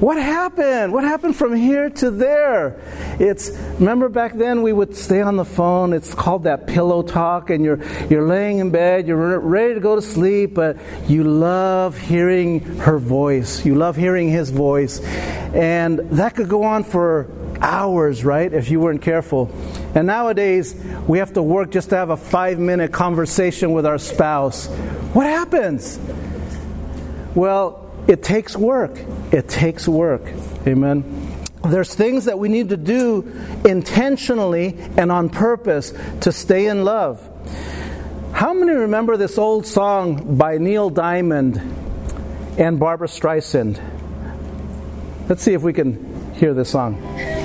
What 0.00 0.16
happened? 0.16 0.92
What 0.92 1.02
happened 1.02 1.34
from 1.34 1.56
here 1.56 1.90
to 1.90 2.12
there? 2.12 2.80
It's 3.18 3.50
remember 3.80 4.08
back 4.08 4.34
then 4.34 4.62
we 4.62 4.72
would 4.72 4.94
stay 4.94 5.20
on 5.20 5.34
the 5.36 5.44
phone. 5.44 5.92
It's 5.92 6.14
called 6.14 6.44
that 6.44 6.68
pillow 6.68 7.02
talk, 7.02 7.50
and 7.50 7.64
you're 7.64 7.82
you're 8.08 8.26
laying 8.26 8.58
in 8.58 8.70
bed, 8.70 9.08
you're 9.08 9.40
ready 9.40 9.74
to 9.74 9.80
go 9.80 9.96
to 9.96 10.02
sleep, 10.02 10.54
but 10.54 10.76
you 11.08 11.24
love 11.24 11.98
hearing 11.98 12.60
her 12.78 13.00
voice. 13.00 13.66
You 13.66 13.74
love 13.74 13.96
hearing 13.96 14.28
his 14.28 14.50
voice, 14.50 15.00
and 15.52 15.98
that 15.98 16.36
could 16.36 16.48
go 16.48 16.62
on 16.62 16.84
for 16.84 17.28
hours, 17.60 18.24
right? 18.24 18.52
If 18.52 18.70
you 18.70 18.78
weren't 18.78 19.02
careful. 19.02 19.50
And 19.96 20.06
nowadays 20.06 20.76
we 21.08 21.18
have 21.18 21.32
to 21.32 21.42
work 21.42 21.72
just 21.72 21.90
to 21.90 21.96
have 21.96 22.10
a 22.10 22.16
five 22.16 22.60
minute 22.60 22.92
conversation 22.92 23.72
with 23.72 23.84
our 23.84 23.98
spouse. 23.98 24.68
What 25.12 25.26
happens? 25.26 25.98
Well, 27.34 27.87
it 28.08 28.22
takes 28.22 28.56
work. 28.56 28.98
It 29.30 29.48
takes 29.48 29.86
work. 29.86 30.22
Amen. 30.66 31.36
There's 31.62 31.94
things 31.94 32.24
that 32.24 32.38
we 32.38 32.48
need 32.48 32.70
to 32.70 32.76
do 32.76 33.30
intentionally 33.64 34.76
and 34.96 35.12
on 35.12 35.28
purpose 35.28 35.92
to 36.22 36.32
stay 36.32 36.66
in 36.66 36.84
love. 36.84 37.28
How 38.32 38.54
many 38.54 38.72
remember 38.72 39.16
this 39.16 39.36
old 39.36 39.66
song 39.66 40.38
by 40.38 40.58
Neil 40.58 40.90
Diamond 40.90 41.56
and 42.58 42.80
Barbra 42.80 43.08
Streisand? 43.08 43.80
Let's 45.28 45.42
see 45.42 45.52
if 45.52 45.62
we 45.62 45.72
can 45.72 46.34
hear 46.34 46.54
this 46.54 46.70
song. 46.70 47.37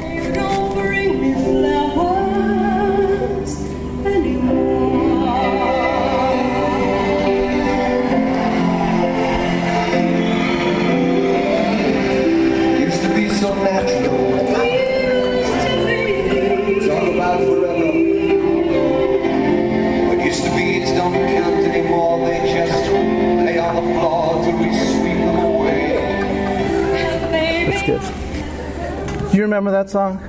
Remember 29.53 29.71
that 29.71 29.89
song? 29.89 30.19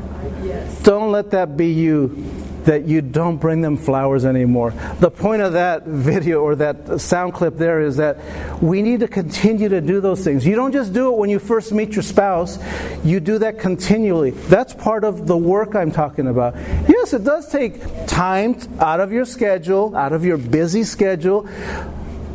Yes. 0.45 0.83
Don't 0.83 1.11
let 1.11 1.31
that 1.31 1.57
be 1.57 1.73
you 1.73 2.31
that 2.64 2.85
you 2.85 3.02
don't 3.02 3.37
bring 3.37 3.61
them 3.61 3.76
flowers 3.76 4.25
anymore. 4.25 4.73
The 5.00 5.11
point 5.11 5.43
of 5.43 5.52
that 5.52 5.85
video 5.87 6.40
or 6.40 6.54
that 6.57 6.99
sound 7.00 7.35
clip 7.35 7.57
there 7.57 7.81
is 7.81 7.97
that 7.97 8.19
we 8.62 8.81
need 8.81 9.00
to 9.00 9.09
continue 9.09 9.69
to 9.69 9.83
do 9.83 10.00
those 10.00 10.25
things. 10.25 10.47
You 10.47 10.57
don't 10.57 10.73
just 10.73 10.95
do 10.95 11.12
it 11.12 11.19
when 11.19 11.28
you 11.28 11.38
first 11.38 11.73
meet 11.73 11.93
your 11.93 12.02
spouse, 12.02 12.59
you 13.04 13.21
do 13.21 13.38
that 13.38 13.59
continually. 13.59 14.31
That's 14.31 14.73
part 14.73 15.04
of 15.04 15.26
the 15.26 15.37
work 15.37 15.75
I'm 15.75 15.93
talking 15.93 16.26
about. 16.26 16.54
Yes, 16.88 17.12
it 17.12 17.25
does 17.25 17.49
take 17.50 18.07
time 18.07 18.57
out 18.78 19.00
of 19.00 19.12
your 19.12 19.26
schedule, 19.26 19.95
out 19.95 20.14
of 20.14 20.25
your 20.25 20.38
busy 20.38 20.85
schedule 20.85 21.47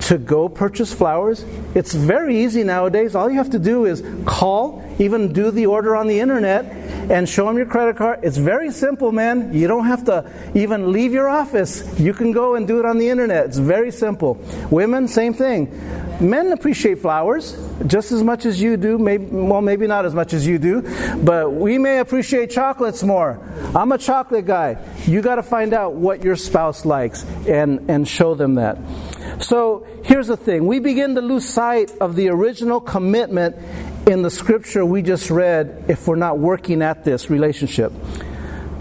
to 0.09 0.17
go 0.17 0.49
purchase 0.49 0.91
flowers. 0.91 1.45
It's 1.75 1.93
very 1.93 2.43
easy 2.43 2.63
nowadays. 2.63 3.13
All 3.13 3.29
you 3.29 3.37
have 3.37 3.51
to 3.51 3.59
do 3.59 3.85
is 3.85 4.03
call, 4.25 4.83
even 4.97 5.33
do 5.33 5.51
the 5.51 5.67
order 5.67 5.95
on 5.95 6.07
the 6.07 6.19
internet, 6.19 6.65
and 7.11 7.29
show 7.29 7.45
them 7.45 7.57
your 7.57 7.67
credit 7.67 7.95
card. 7.95 8.21
It's 8.23 8.37
very 8.37 8.71
simple, 8.71 9.11
man. 9.11 9.53
You 9.53 9.67
don't 9.67 9.85
have 9.85 10.05
to 10.05 10.27
even 10.55 10.91
leave 10.91 11.13
your 11.13 11.29
office. 11.29 11.99
You 11.99 12.13
can 12.13 12.31
go 12.31 12.55
and 12.55 12.67
do 12.67 12.79
it 12.79 12.85
on 12.85 12.97
the 12.97 13.07
internet. 13.07 13.45
It's 13.45 13.59
very 13.59 13.91
simple. 13.91 14.33
Women, 14.71 15.07
same 15.07 15.35
thing. 15.35 15.69
Men 16.19 16.53
appreciate 16.53 16.97
flowers 16.97 17.55
just 17.85 18.11
as 18.11 18.23
much 18.23 18.47
as 18.47 18.59
you 18.59 18.77
do. 18.77 18.97
Maybe, 18.97 19.25
well, 19.25 19.61
maybe 19.61 19.85
not 19.85 20.05
as 20.05 20.15
much 20.15 20.33
as 20.33 20.45
you 20.45 20.57
do, 20.57 20.81
but 21.23 21.53
we 21.53 21.77
may 21.77 21.99
appreciate 21.99 22.49
chocolates 22.49 23.03
more. 23.03 23.39
I'm 23.75 23.91
a 23.91 23.97
chocolate 23.99 24.47
guy. 24.47 24.83
You 25.05 25.21
got 25.21 25.35
to 25.35 25.43
find 25.43 25.71
out 25.71 25.93
what 25.93 26.23
your 26.23 26.35
spouse 26.35 26.83
likes 26.83 27.23
and, 27.47 27.91
and 27.91 28.07
show 28.07 28.33
them 28.33 28.55
that. 28.55 28.79
So 29.39 29.87
here's 30.03 30.27
the 30.27 30.37
thing 30.37 30.65
we 30.65 30.79
begin 30.79 31.15
to 31.15 31.21
lose 31.21 31.47
sight 31.47 31.91
of 32.01 32.15
the 32.15 32.29
original 32.29 32.79
commitment 32.79 33.55
in 34.07 34.21
the 34.21 34.29
scripture 34.29 34.85
we 34.85 35.01
just 35.01 35.29
read 35.29 35.85
if 35.87 36.07
we're 36.07 36.15
not 36.15 36.39
working 36.39 36.81
at 36.81 37.05
this 37.05 37.29
relationship. 37.29 37.93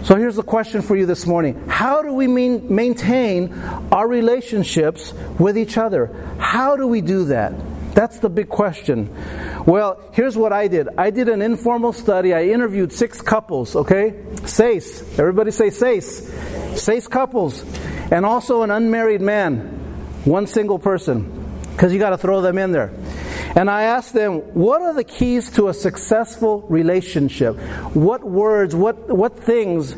So 0.03 0.15
here's 0.15 0.37
the 0.37 0.43
question 0.43 0.81
for 0.81 0.95
you 0.95 1.05
this 1.05 1.25
morning 1.25 1.67
How 1.67 2.01
do 2.01 2.13
we 2.13 2.27
mean, 2.27 2.73
maintain 2.73 3.53
our 3.91 4.07
relationships 4.07 5.13
with 5.37 5.57
each 5.57 5.77
other? 5.77 6.07
How 6.39 6.75
do 6.75 6.87
we 6.87 7.01
do 7.01 7.25
that? 7.25 7.53
That's 7.93 8.19
the 8.19 8.29
big 8.29 8.49
question. 8.49 9.13
Well, 9.65 9.99
here's 10.13 10.37
what 10.37 10.53
I 10.53 10.67
did. 10.67 10.87
I 10.97 11.09
did 11.09 11.27
an 11.27 11.41
informal 11.41 11.91
study. 11.91 12.33
I 12.33 12.45
interviewed 12.45 12.93
six 12.93 13.21
couples, 13.21 13.75
okay? 13.75 14.15
Seis. 14.45 15.01
Everybody 15.19 15.51
say 15.51 15.69
seis. 15.69 16.31
Seis 16.75 17.07
couples. 17.07 17.63
And 18.11 18.25
also 18.25 18.61
an 18.61 18.71
unmarried 18.71 19.21
man. 19.21 19.78
One 20.25 20.47
single 20.47 20.79
person. 20.79 21.49
Because 21.71 21.93
you 21.93 21.99
got 21.99 22.09
to 22.09 22.17
throw 22.17 22.41
them 22.41 22.57
in 22.57 22.73
there. 22.73 22.93
And 23.55 23.69
I 23.69 23.83
asked 23.83 24.13
them, 24.13 24.39
what 24.53 24.81
are 24.81 24.93
the 24.93 25.03
keys 25.03 25.49
to 25.51 25.69
a 25.69 25.73
successful 25.73 26.61
relationship? 26.63 27.57
What 27.95 28.23
words, 28.23 28.75
what, 28.75 29.07
what 29.07 29.39
things 29.39 29.95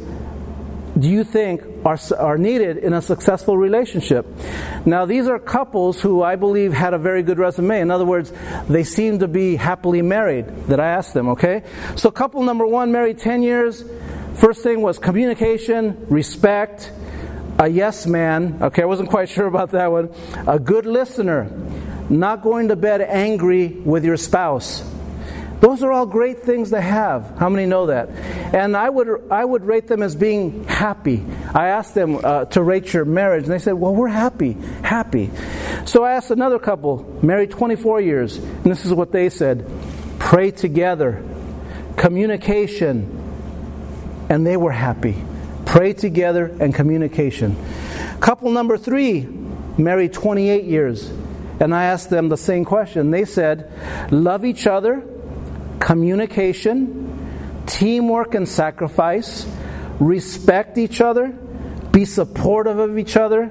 do 0.98 1.10
you 1.10 1.24
think 1.24 1.64
are, 1.86 1.98
are 2.18 2.38
needed 2.38 2.78
in 2.78 2.94
a 2.94 3.02
successful 3.02 3.58
relationship? 3.58 4.28
Now, 4.86 5.06
these 5.06 5.28
are 5.28 5.40
couples 5.40 6.02
who 6.02 6.22
I 6.22 6.36
believe 6.36 6.72
had 6.72 6.94
a 6.94 6.98
very 6.98 7.24
good 7.24 7.40
resume. 7.40 7.82
In 7.82 7.92
other 7.92 8.06
words, 8.06 8.32
they 8.70 8.84
seem 8.84 9.20
to 9.20 9.28
be 9.28 9.56
happily 9.56 10.02
married 10.02 10.48
that 10.68 10.80
I 10.80 10.90
asked 10.90 11.14
them, 11.14 11.30
okay? 11.30 11.64
So, 11.96 12.12
couple 12.12 12.44
number 12.44 12.68
one, 12.68 12.92
married 12.92 13.18
10 13.18 13.42
years. 13.42 13.84
First 14.36 14.64
thing 14.64 14.82
was 14.82 15.00
communication, 15.00 16.06
respect, 16.10 16.92
a 17.60 17.68
yes 17.68 18.06
man. 18.06 18.60
Okay, 18.62 18.82
I 18.82 18.86
wasn't 18.86 19.10
quite 19.10 19.30
sure 19.30 19.48
about 19.48 19.72
that 19.72 19.92
one. 19.92 20.14
A 20.48 20.60
good 20.60 20.86
listener, 20.86 21.50
not 22.10 22.42
going 22.42 22.70
to 22.70 22.76
bed 22.76 23.02
angry 23.02 23.68
with 23.68 24.04
your 24.06 24.18
spouse. 24.18 24.84
Those 25.62 25.84
are 25.84 25.92
all 25.92 26.08
great 26.08 26.42
things 26.42 26.72
to 26.72 26.82
have. 26.82 27.38
How 27.38 27.48
many 27.48 27.68
know 27.68 27.86
that? 27.86 28.10
And 28.10 28.76
I 28.76 28.90
would, 28.90 29.28
I 29.30 29.46
would 29.46 29.64
rate 29.64 29.88
them 29.88 30.02
as 30.02 30.16
being 30.16 30.64
happy. 30.64 31.24
I 31.54 31.68
asked 31.68 31.94
them 31.94 32.20
uh, 32.24 32.46
to 32.46 32.64
rate 32.64 32.92
your 32.94 33.06
marriage, 33.06 33.44
and 33.44 33.54
they 33.54 33.60
said, 33.60 33.74
Well, 33.74 33.94
we're 33.94 34.08
happy, 34.08 34.54
happy. 34.82 35.30
So 35.86 36.04
I 36.04 36.14
asked 36.14 36.32
another 36.32 36.58
couple, 36.58 37.20
married 37.22 37.52
24 37.52 38.02
years, 38.02 38.38
and 38.38 38.66
this 38.66 38.86
is 38.86 38.94
what 38.94 39.12
they 39.12 39.30
said 39.30 39.70
pray 40.18 40.50
together, 40.50 41.24
communication, 41.96 43.20
and 44.30 44.46
they 44.46 44.58
were 44.58 44.72
happy. 44.72 45.24
Pray 45.72 45.94
together 45.94 46.54
and 46.60 46.76
communication. 46.76 47.56
Couple 48.20 48.52
number 48.52 48.78
three, 48.78 49.22
married 49.78 50.12
28 50.12 50.66
years. 50.66 51.10
And 51.62 51.74
I 51.74 51.86
asked 51.86 52.10
them 52.10 52.28
the 52.28 52.36
same 52.36 52.66
question. 52.66 53.10
They 53.10 53.24
said, 53.24 53.72
love 54.12 54.44
each 54.44 54.68
other, 54.68 55.02
communication, 55.80 57.64
teamwork 57.68 58.36
and 58.36 58.50
sacrifice, 58.50 59.48
respect 59.98 60.78
each 60.78 61.00
other, 61.00 61.30
be 61.94 62.04
supportive 62.04 62.78
of 62.78 62.98
each 62.98 63.16
other, 63.16 63.50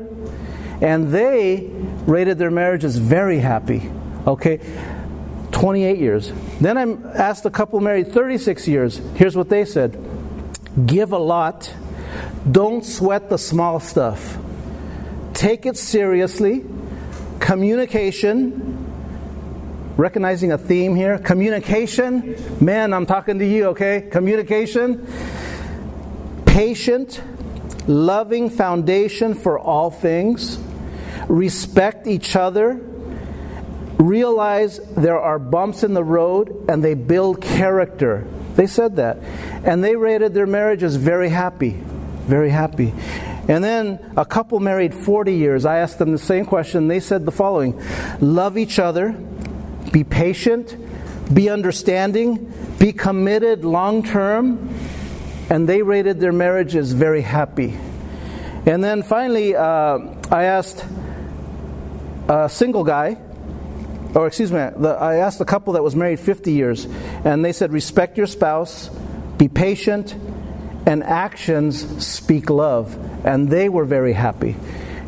and 0.82 1.08
they 1.08 1.70
rated 2.04 2.36
their 2.36 2.50
marriage 2.50 2.84
as 2.84 2.96
very 2.96 3.38
happy. 3.38 3.90
Okay? 4.26 4.60
28 5.52 5.98
years. 5.98 6.34
Then 6.60 6.76
I 6.76 6.82
asked 7.16 7.46
a 7.46 7.50
couple 7.50 7.80
married 7.80 8.12
36 8.12 8.68
years. 8.68 8.98
Here's 9.14 9.38
what 9.38 9.48
they 9.48 9.64
said 9.64 9.96
Give 10.84 11.12
a 11.12 11.18
lot, 11.18 11.72
don't 12.50 12.84
sweat 12.84 13.28
the 13.28 13.38
small 13.38 13.80
stuff. 13.80 14.38
Take 15.34 15.66
it 15.66 15.76
seriously. 15.76 16.64
Communication, 17.38 18.86
recognizing 19.96 20.52
a 20.52 20.58
theme 20.58 20.94
here. 20.94 21.18
Communication, 21.18 22.36
man, 22.60 22.92
I'm 22.92 23.06
talking 23.06 23.38
to 23.38 23.46
you, 23.46 23.66
okay? 23.68 24.08
Communication, 24.10 25.06
patient, 26.46 27.22
loving 27.86 28.50
foundation 28.50 29.34
for 29.34 29.58
all 29.58 29.90
things, 29.90 30.58
respect 31.28 32.06
each 32.06 32.36
other, 32.36 32.80
realize 33.98 34.78
there 34.94 35.20
are 35.20 35.38
bumps 35.38 35.82
in 35.84 35.94
the 35.94 36.04
road, 36.04 36.66
and 36.68 36.82
they 36.82 36.94
build 36.94 37.40
character. 37.40 38.26
They 38.56 38.66
said 38.66 38.96
that. 38.96 39.18
And 39.64 39.82
they 39.84 39.96
rated 39.96 40.34
their 40.34 40.46
marriage 40.46 40.82
as 40.82 40.96
very 40.96 41.28
happy. 41.28 41.82
Very 42.30 42.50
happy. 42.50 42.94
And 43.48 43.64
then 43.64 43.98
a 44.16 44.24
couple 44.24 44.60
married 44.60 44.94
40 44.94 45.34
years, 45.34 45.64
I 45.64 45.78
asked 45.78 45.98
them 45.98 46.12
the 46.12 46.18
same 46.18 46.44
question. 46.44 46.86
They 46.86 47.00
said 47.00 47.26
the 47.26 47.32
following 47.32 47.82
Love 48.20 48.56
each 48.56 48.78
other, 48.78 49.10
be 49.90 50.04
patient, 50.04 50.76
be 51.34 51.50
understanding, 51.50 52.52
be 52.78 52.92
committed 52.92 53.64
long 53.64 54.04
term, 54.04 54.72
and 55.50 55.68
they 55.68 55.82
rated 55.82 56.20
their 56.20 56.30
marriage 56.30 56.76
as 56.76 56.92
very 56.92 57.20
happy. 57.20 57.76
And 58.64 58.84
then 58.84 59.02
finally, 59.02 59.56
uh, 59.56 59.98
I 60.30 60.44
asked 60.44 60.86
a 62.28 62.48
single 62.48 62.84
guy, 62.84 63.18
or 64.14 64.28
excuse 64.28 64.52
me, 64.52 64.60
I 64.60 65.16
asked 65.16 65.40
a 65.40 65.44
couple 65.44 65.72
that 65.72 65.82
was 65.82 65.96
married 65.96 66.20
50 66.20 66.52
years, 66.52 66.86
and 67.24 67.44
they 67.44 67.52
said, 67.52 67.72
respect 67.72 68.16
your 68.16 68.28
spouse, 68.28 68.88
be 69.36 69.48
patient, 69.48 70.14
and 70.86 71.02
actions 71.02 72.04
speak 72.04 72.50
love. 72.50 72.96
And 73.24 73.48
they 73.48 73.68
were 73.68 73.84
very 73.84 74.12
happy. 74.12 74.56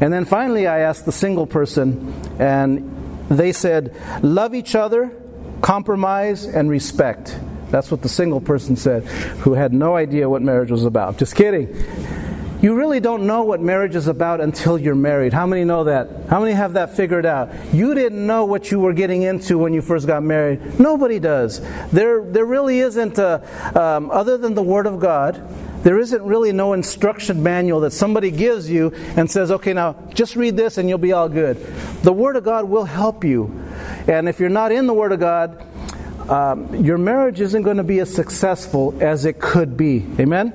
And 0.01 0.13
then 0.13 0.25
finally, 0.25 0.67
I 0.67 0.81
asked 0.81 1.07
the 1.07 1.13
single 1.13 1.47
person, 1.47 2.13
and 2.39 3.27
they 3.29 3.53
said, 3.53 3.95
Love 4.23 4.55
each 4.55 4.75
other, 4.75 5.13
compromise, 5.61 6.45
and 6.45 6.69
respect. 6.69 7.39
That's 7.71 7.91
what 7.91 8.03
the 8.03 8.09
single 8.09 8.41
person 8.41 8.77
said, 8.77 9.05
who 9.05 9.55
had 9.55 9.73
no 9.73 9.97
idea 9.97 10.29
what 10.29 10.43
marriage 10.43 10.71
was 10.71 10.85
about. 10.85 11.19
Just 11.19 11.35
kidding. 11.35 11.75
You 12.63 12.77
really 12.77 13.01
don't 13.01 13.27
know 13.27 13.43
what 13.43 13.61
marriage 13.61 13.97
is 13.97 14.07
about 14.07 14.41
until 14.41 14.79
you're 14.79 14.95
married. 14.95 15.33
How 15.33 15.47
many 15.47 15.65
know 15.65 15.83
that? 15.83 16.09
How 16.31 16.39
many 16.39 16.53
have 16.53 16.75
that 16.75 16.97
figured 16.97 17.27
out? 17.27 17.51
You 17.75 17.93
didn't 17.93 18.25
know 18.25 18.45
what 18.45 18.71
you 18.71 18.79
were 18.79 18.93
getting 18.93 19.23
into 19.23 19.59
when 19.59 19.73
you 19.73 19.83
first 19.83 20.07
got 20.07 20.23
married. 20.23 20.79
Nobody 20.79 21.19
does. 21.19 21.61
There, 21.91 22.25
there 22.25 22.45
really 22.45 22.79
isn't, 22.79 23.19
a, 23.19 23.43
um, 23.77 24.13
other 24.13 24.39
than 24.39 24.55
the 24.55 24.63
Word 24.63 24.87
of 24.87 25.01
God, 25.01 25.43
there 25.83 25.99
isn't 25.99 26.23
really 26.23 26.53
no 26.53 26.73
instruction 26.73 27.43
manual 27.43 27.81
that 27.81 27.91
somebody 27.91 28.31
gives 28.31 28.71
you 28.71 28.93
and 29.17 29.29
says, 29.29 29.51
okay, 29.51 29.73
now 29.73 29.97
just 30.15 30.37
read 30.37 30.57
this 30.57 30.79
and 30.79 30.89
you'll 30.89 30.99
be 30.99 31.13
all 31.13 31.29
good. 31.29 31.57
The 32.05 32.13
Word 32.13 32.37
of 32.37 32.45
God 32.45 32.67
will 32.67 32.85
help 32.85 33.25
you. 33.25 33.61
And 34.07 34.29
if 34.29 34.39
you're 34.39 34.49
not 34.49 34.71
in 34.71 34.87
the 34.87 34.95
Word 34.95 35.11
of 35.11 35.19
God, 35.19 35.67
um, 36.31 36.85
your 36.85 36.99
marriage 36.99 37.41
isn't 37.41 37.63
going 37.63 37.79
to 37.79 37.83
be 37.83 37.99
as 37.99 38.15
successful 38.15 38.97
as 39.01 39.25
it 39.25 39.41
could 39.41 39.77
be. 39.77 40.07
Amen? 40.21 40.53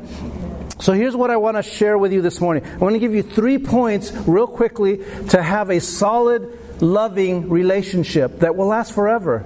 So 0.80 0.94
here's 0.94 1.16
what 1.16 1.32
I 1.32 1.38
want 1.38 1.58
to 1.58 1.64
share 1.64 1.98
with 1.98 2.14
you 2.14 2.22
this 2.22 2.40
morning. 2.40 2.64
I 2.64 2.78
want 2.78 2.94
to 2.94 3.00
give 3.00 3.14
you 3.14 3.24
three 3.24 3.58
points 3.58 4.12
real 4.12 4.46
quickly 4.46 4.98
to 5.30 5.42
have 5.42 5.72
a 5.72 5.80
solid, 5.80 6.60
loving 6.82 7.50
relationship 7.50 8.40
that 8.40 8.56
will 8.56 8.68
last 8.68 8.94
forever. 8.94 9.44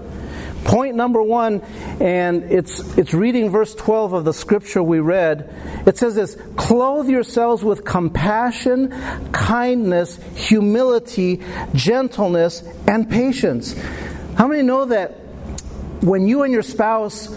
Point 0.66 0.96
number 0.96 1.24
one, 1.24 1.62
and 2.00 2.44
it's, 2.44 2.98
it's 2.98 3.14
reading 3.14 3.50
verse 3.50 3.74
12 3.74 4.14
of 4.14 4.26
the 4.26 4.34
scripture 4.34 4.84
we 4.84 5.00
read. 5.00 5.52
It 5.88 5.98
says 5.98 6.16
this 6.16 6.38
Clothe 6.58 7.10
yourselves 7.10 7.64
with 7.64 7.86
compassion, 7.86 8.92
kindness, 9.32 10.20
humility, 10.36 11.42
gentleness, 11.74 12.62
and 12.88 13.10
patience. 13.10 13.74
How 14.36 14.48
many 14.48 14.64
know 14.64 14.86
that 14.86 15.12
when 16.02 16.28
you 16.28 16.44
and 16.44 16.54
your 16.54 16.64
spouse 16.64 17.34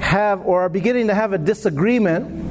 have 0.00 0.42
or 0.42 0.62
are 0.62 0.68
beginning 0.68 1.06
to 1.06 1.14
have 1.14 1.32
a 1.32 1.38
disagreement, 1.38 2.47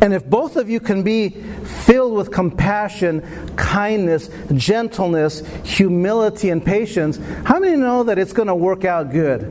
and 0.00 0.12
if 0.12 0.24
both 0.24 0.56
of 0.56 0.68
you 0.68 0.78
can 0.78 1.02
be 1.02 1.30
filled 1.30 2.14
with 2.14 2.30
compassion, 2.30 3.22
kindness, 3.56 4.28
gentleness, 4.54 5.42
humility, 5.64 6.50
and 6.50 6.64
patience, 6.64 7.18
how 7.44 7.58
many 7.58 7.76
know 7.76 8.04
that 8.04 8.18
it's 8.18 8.32
going 8.32 8.48
to 8.48 8.54
work 8.54 8.84
out 8.84 9.10
good? 9.10 9.50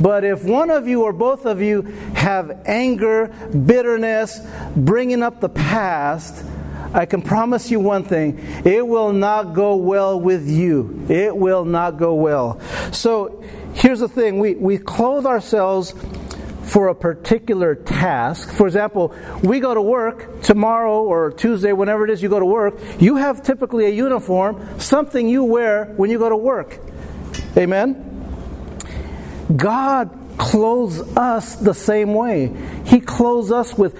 But 0.00 0.24
if 0.24 0.44
one 0.44 0.70
of 0.70 0.86
you 0.86 1.02
or 1.02 1.12
both 1.12 1.44
of 1.44 1.60
you 1.60 1.82
have 2.14 2.62
anger, 2.66 3.28
bitterness, 3.66 4.40
bringing 4.76 5.22
up 5.22 5.40
the 5.40 5.48
past, 5.48 6.44
I 6.94 7.06
can 7.06 7.22
promise 7.22 7.70
you 7.70 7.78
one 7.78 8.04
thing 8.04 8.38
it 8.64 8.86
will 8.86 9.12
not 9.12 9.54
go 9.54 9.76
well 9.76 10.20
with 10.20 10.48
you. 10.48 11.04
It 11.08 11.36
will 11.36 11.64
not 11.64 11.98
go 11.98 12.14
well. 12.14 12.60
So 12.92 13.44
here's 13.74 14.00
the 14.00 14.08
thing 14.08 14.38
we, 14.38 14.54
we 14.54 14.78
clothe 14.78 15.26
ourselves 15.26 15.94
for 16.70 16.86
a 16.86 16.94
particular 16.94 17.74
task. 17.74 18.52
For 18.52 18.64
example, 18.64 19.12
we 19.42 19.58
go 19.58 19.74
to 19.74 19.82
work 19.82 20.40
tomorrow 20.42 21.02
or 21.02 21.32
Tuesday, 21.32 21.72
whenever 21.72 22.04
it 22.04 22.10
is 22.10 22.22
you 22.22 22.28
go 22.28 22.38
to 22.38 22.46
work, 22.46 22.78
you 23.00 23.16
have 23.16 23.42
typically 23.42 23.86
a 23.86 23.90
uniform, 23.90 24.78
something 24.78 25.28
you 25.28 25.42
wear 25.42 25.86
when 25.96 26.10
you 26.10 26.18
go 26.18 26.28
to 26.28 26.36
work. 26.36 26.78
Amen? 27.56 28.06
God 29.56 30.16
clothes 30.38 31.00
us 31.16 31.56
the 31.56 31.74
same 31.74 32.14
way. 32.14 32.54
He 32.84 33.00
clothes 33.00 33.50
us 33.50 33.76
with 33.76 33.98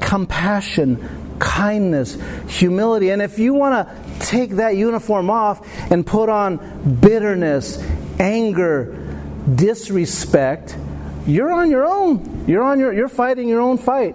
compassion, 0.00 1.36
kindness, 1.38 2.16
humility. 2.48 3.10
And 3.10 3.20
if 3.20 3.38
you 3.38 3.52
want 3.52 3.86
to 3.86 4.26
take 4.26 4.52
that 4.52 4.74
uniform 4.74 5.28
off 5.28 5.60
and 5.92 6.06
put 6.06 6.30
on 6.30 6.98
bitterness, 6.98 7.76
anger, 8.18 9.06
disrespect, 9.54 10.78
you're 11.26 11.52
on 11.52 11.70
your 11.70 11.84
own. 11.84 12.44
You're 12.46 12.62
on 12.62 12.78
your 12.78 12.92
you're 12.92 13.08
fighting 13.08 13.48
your 13.48 13.60
own 13.60 13.78
fight. 13.78 14.14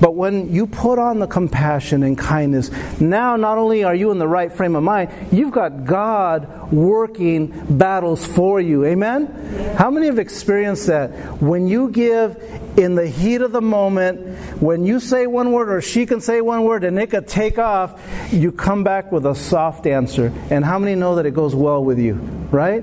But 0.00 0.14
when 0.14 0.52
you 0.52 0.66
put 0.66 0.98
on 0.98 1.18
the 1.18 1.26
compassion 1.26 2.02
and 2.02 2.16
kindness, 2.16 2.70
now 3.00 3.36
not 3.36 3.58
only 3.58 3.84
are 3.84 3.94
you 3.94 4.10
in 4.10 4.18
the 4.18 4.26
right 4.26 4.50
frame 4.50 4.74
of 4.74 4.82
mind, 4.82 5.10
you've 5.30 5.52
got 5.52 5.84
God 5.84 6.72
working 6.72 7.76
battles 7.76 8.26
for 8.26 8.60
you. 8.60 8.86
Amen? 8.86 9.74
How 9.76 9.90
many 9.90 10.06
have 10.06 10.18
experienced 10.18 10.86
that? 10.86 11.10
When 11.42 11.68
you 11.68 11.90
give 11.90 12.36
in 12.78 12.94
the 12.94 13.06
heat 13.06 13.42
of 13.42 13.52
the 13.52 13.60
moment, 13.60 14.38
when 14.62 14.86
you 14.86 15.00
say 15.00 15.26
one 15.26 15.52
word 15.52 15.70
or 15.70 15.82
she 15.82 16.06
can 16.06 16.22
say 16.22 16.40
one 16.40 16.64
word 16.64 16.82
and 16.84 16.98
it 16.98 17.08
could 17.08 17.28
take 17.28 17.58
off, 17.58 18.00
you 18.32 18.52
come 18.52 18.82
back 18.82 19.12
with 19.12 19.26
a 19.26 19.34
soft 19.34 19.86
answer. 19.86 20.32
And 20.48 20.64
how 20.64 20.78
many 20.78 20.94
know 20.94 21.16
that 21.16 21.26
it 21.26 21.34
goes 21.34 21.54
well 21.54 21.84
with 21.84 21.98
you? 21.98 22.14
Right? 22.50 22.82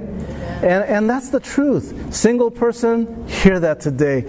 And, 0.58 0.84
and 0.84 1.10
that's 1.10 1.30
the 1.30 1.40
truth. 1.40 2.14
Single 2.14 2.52
person, 2.52 3.28
hear 3.28 3.60
that 3.60 3.80
today. 3.80 4.26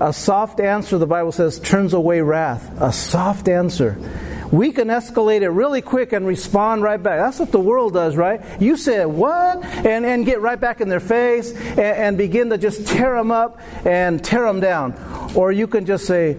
A 0.00 0.12
soft 0.12 0.60
answer, 0.60 0.98
the 0.98 1.06
Bible 1.06 1.32
says, 1.32 1.60
turns 1.60 1.94
away 1.94 2.20
wrath. 2.20 2.80
A 2.80 2.92
soft 2.92 3.48
answer. 3.48 3.98
We 4.50 4.72
can 4.72 4.88
escalate 4.88 5.42
it 5.42 5.50
really 5.50 5.82
quick 5.82 6.12
and 6.12 6.26
respond 6.26 6.82
right 6.82 7.02
back. 7.02 7.18
That's 7.18 7.38
what 7.38 7.52
the 7.52 7.60
world 7.60 7.92
does, 7.92 8.16
right? 8.16 8.40
You 8.60 8.76
say, 8.76 9.04
what? 9.04 9.62
And, 9.64 10.06
and 10.06 10.24
get 10.24 10.40
right 10.40 10.58
back 10.58 10.80
in 10.80 10.88
their 10.88 11.00
face 11.00 11.52
and, 11.52 11.78
and 11.78 12.18
begin 12.18 12.48
to 12.50 12.58
just 12.58 12.86
tear 12.86 13.14
them 13.14 13.30
up 13.30 13.60
and 13.84 14.24
tear 14.24 14.44
them 14.44 14.60
down. 14.60 14.94
Or 15.34 15.52
you 15.52 15.66
can 15.66 15.84
just 15.84 16.06
say, 16.06 16.38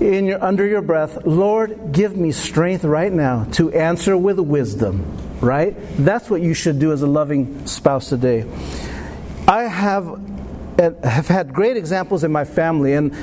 in 0.00 0.26
your, 0.26 0.42
under 0.42 0.66
your 0.66 0.82
breath, 0.82 1.24
Lord, 1.26 1.92
give 1.92 2.16
me 2.16 2.32
strength 2.32 2.84
right 2.84 3.12
now 3.12 3.44
to 3.52 3.72
answer 3.72 4.16
with 4.16 4.38
wisdom, 4.38 5.04
right? 5.40 5.76
That's 5.96 6.28
what 6.28 6.40
you 6.40 6.54
should 6.54 6.78
do 6.78 6.92
as 6.92 7.02
a 7.02 7.06
loving 7.06 7.66
spouse 7.66 8.08
today. 8.08 8.44
I 9.46 9.62
have, 9.62 10.20
have 10.78 11.28
had 11.28 11.52
great 11.52 11.76
examples 11.76 12.24
in 12.24 12.32
my 12.32 12.44
family, 12.44 12.94
and 12.94 13.14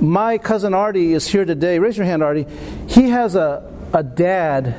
my 0.00 0.38
cousin 0.38 0.74
Artie 0.74 1.12
is 1.12 1.26
here 1.26 1.44
today. 1.44 1.78
Raise 1.78 1.96
your 1.96 2.06
hand, 2.06 2.22
Artie. 2.22 2.46
He 2.86 3.08
has 3.08 3.34
a, 3.34 3.72
a 3.92 4.02
dad, 4.02 4.74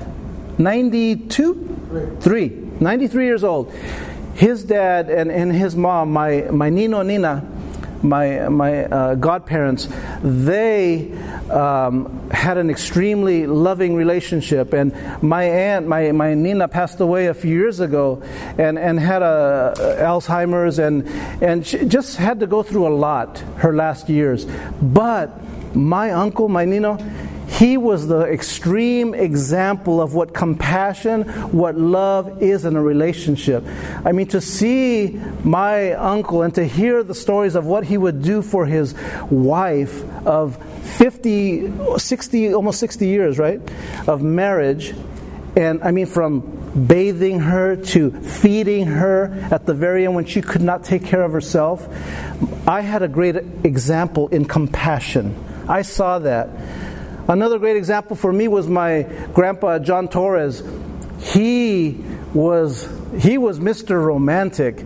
92? 0.58 2.18
Three. 2.22 2.50
93 2.80 3.26
years 3.26 3.44
old. 3.44 3.74
His 4.36 4.64
dad 4.64 5.10
and, 5.10 5.32
and 5.32 5.54
his 5.54 5.76
mom, 5.76 6.12
my, 6.12 6.42
my 6.52 6.70
Nino 6.70 7.02
Nina, 7.02 7.46
my 8.02 8.48
my 8.50 8.86
uh, 8.86 9.16
godparents, 9.16 9.88
they 10.22 11.12
um, 11.50 12.30
had 12.32 12.58
an 12.58 12.70
extremely 12.70 13.46
loving 13.46 13.96
relationship. 13.96 14.74
And 14.74 14.94
my 15.22 15.44
aunt, 15.44 15.88
my, 15.88 16.12
my 16.12 16.34
Nina, 16.34 16.68
passed 16.68 17.00
away 17.00 17.28
a 17.28 17.34
few 17.34 17.56
years 17.56 17.80
ago, 17.80 18.22
and, 18.58 18.78
and 18.78 19.00
had 19.00 19.22
a, 19.22 19.74
a 19.78 20.04
Alzheimer's, 20.04 20.80
and 20.80 21.08
and 21.42 21.64
just 21.64 22.18
had 22.18 22.40
to 22.40 22.48
go 22.48 22.64
through 22.64 22.88
a 22.88 22.96
lot 22.96 23.40
her 23.58 23.74
last 23.74 24.10
years. 24.10 24.46
But 24.82 25.32
my 25.76 26.12
uncle, 26.12 26.50
my 26.50 26.66
Nino, 26.66 26.98
he 27.48 27.78
was 27.78 28.08
the 28.08 28.22
extreme 28.22 29.14
example 29.14 30.02
of 30.02 30.14
what 30.14 30.34
compassion, 30.34 31.24
what 31.52 31.78
love 31.78 32.42
is 32.42 32.66
in 32.66 32.76
a 32.76 32.82
relationship. 32.82 33.64
I 34.04 34.12
mean, 34.12 34.28
to 34.28 34.42
see 34.42 35.20
my 35.44 35.94
uncle 35.94 36.42
and 36.42 36.54
to 36.56 36.66
hear 36.66 37.04
the 37.04 37.16
stories 37.16 37.56
of 37.56 37.66
what 37.66 37.86
he 37.86 37.98
would 37.98 38.24
do 38.24 38.42
for 38.42 38.66
his 38.66 38.96
wife 39.30 40.04
of 40.26 40.58
50, 40.86 41.98
60, 41.98 42.54
almost 42.54 42.80
60 42.80 43.08
years, 43.08 43.38
right, 43.38 43.62
of 44.08 44.22
marriage. 44.22 44.94
And 45.56 45.84
I 45.84 45.92
mean, 45.92 46.06
from 46.06 46.56
bathing 46.76 47.40
her 47.40 47.78
to 47.78 48.12
feeding 48.12 48.86
her 48.86 49.32
at 49.50 49.66
the 49.66 49.74
very 49.74 50.06
end 50.06 50.14
when 50.14 50.26
she 50.26 50.42
could 50.42 50.62
not 50.62 50.84
take 50.84 51.06
care 51.06 51.24
of 51.24 51.32
herself. 51.32 51.88
I 52.68 52.82
had 52.82 53.02
a 53.02 53.08
great 53.08 53.38
example 53.64 54.28
in 54.28 54.46
compassion. 54.46 55.36
I 55.70 55.84
saw 55.84 56.20
that. 56.20 56.50
Another 57.28 57.58
great 57.60 57.78
example 57.78 58.16
for 58.16 58.32
me 58.32 58.48
was 58.48 58.68
my 58.68 59.04
grandpa 59.34 59.80
John 59.80 60.10
Torres. 60.10 60.64
He 61.20 62.04
was 62.34 62.88
he 63.18 63.38
was 63.38 63.60
Mr. 63.60 64.04
Romantic. 64.04 64.86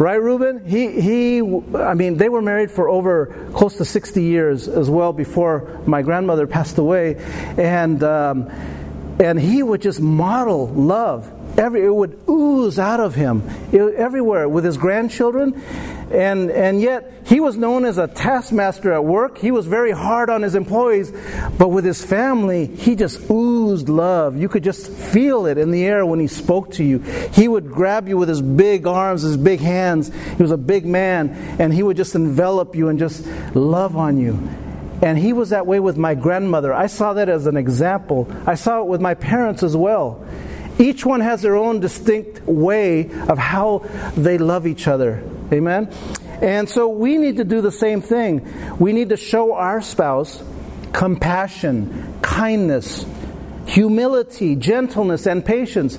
Right, 0.00 0.18
Ruben? 0.18 0.64
He, 0.64 0.98
he, 0.98 1.40
I 1.76 1.92
mean, 1.92 2.16
they 2.16 2.30
were 2.30 2.40
married 2.40 2.70
for 2.70 2.88
over 2.88 3.26
close 3.52 3.76
to 3.76 3.84
60 3.84 4.22
years 4.22 4.66
as 4.66 4.88
well 4.88 5.12
before 5.12 5.78
my 5.84 6.00
grandmother 6.00 6.46
passed 6.46 6.78
away. 6.78 7.16
And, 7.58 8.02
um, 8.02 8.48
and 9.20 9.38
he 9.38 9.62
would 9.62 9.82
just 9.82 10.00
model 10.00 10.68
love. 10.68 11.30
Every, 11.58 11.84
it 11.84 11.94
would 11.94 12.18
ooze 12.26 12.78
out 12.78 13.00
of 13.00 13.14
him 13.14 13.42
it, 13.72 13.82
everywhere 13.94 14.48
with 14.48 14.64
his 14.64 14.78
grandchildren 14.78 15.62
and, 16.10 16.50
and 16.50 16.80
yet, 16.80 17.22
he 17.24 17.38
was 17.38 17.56
known 17.56 17.84
as 17.84 17.96
a 17.96 18.08
taskmaster 18.08 18.92
at 18.92 19.04
work. 19.04 19.38
He 19.38 19.52
was 19.52 19.66
very 19.66 19.92
hard 19.92 20.28
on 20.28 20.42
his 20.42 20.56
employees, 20.56 21.12
but 21.56 21.68
with 21.68 21.84
his 21.84 22.04
family, 22.04 22.66
he 22.66 22.96
just 22.96 23.30
oozed 23.30 23.88
love. 23.88 24.36
You 24.36 24.48
could 24.48 24.64
just 24.64 24.90
feel 24.90 25.46
it 25.46 25.56
in 25.56 25.70
the 25.70 25.84
air 25.84 26.04
when 26.04 26.18
he 26.18 26.26
spoke 26.26 26.72
to 26.72 26.84
you. 26.84 26.98
He 26.98 27.46
would 27.46 27.70
grab 27.70 28.08
you 28.08 28.16
with 28.16 28.28
his 28.28 28.42
big 28.42 28.88
arms, 28.88 29.22
his 29.22 29.36
big 29.36 29.60
hands. 29.60 30.12
He 30.36 30.42
was 30.42 30.50
a 30.50 30.56
big 30.56 30.84
man, 30.84 31.30
and 31.60 31.72
he 31.72 31.84
would 31.84 31.96
just 31.96 32.16
envelop 32.16 32.74
you 32.74 32.88
and 32.88 32.98
just 32.98 33.24
love 33.54 33.96
on 33.96 34.18
you. 34.18 34.32
And 35.02 35.16
he 35.16 35.32
was 35.32 35.50
that 35.50 35.66
way 35.66 35.78
with 35.78 35.96
my 35.96 36.14
grandmother. 36.14 36.74
I 36.74 36.88
saw 36.88 37.12
that 37.14 37.28
as 37.28 37.46
an 37.46 37.56
example. 37.56 38.28
I 38.46 38.56
saw 38.56 38.80
it 38.80 38.86
with 38.86 39.00
my 39.00 39.14
parents 39.14 39.62
as 39.62 39.76
well. 39.76 40.26
Each 40.78 41.06
one 41.06 41.20
has 41.20 41.42
their 41.42 41.56
own 41.56 41.80
distinct 41.80 42.46
way 42.46 43.10
of 43.28 43.38
how 43.38 43.84
they 44.16 44.38
love 44.38 44.66
each 44.66 44.88
other. 44.88 45.22
Amen? 45.52 45.92
And 46.40 46.68
so 46.68 46.88
we 46.88 47.18
need 47.18 47.36
to 47.36 47.44
do 47.44 47.60
the 47.60 47.72
same 47.72 48.00
thing. 48.00 48.78
We 48.78 48.92
need 48.92 49.10
to 49.10 49.16
show 49.16 49.54
our 49.54 49.80
spouse 49.82 50.42
compassion, 50.92 52.18
kindness, 52.22 53.06
humility, 53.66 54.56
gentleness, 54.56 55.26
and 55.26 55.44
patience. 55.44 55.98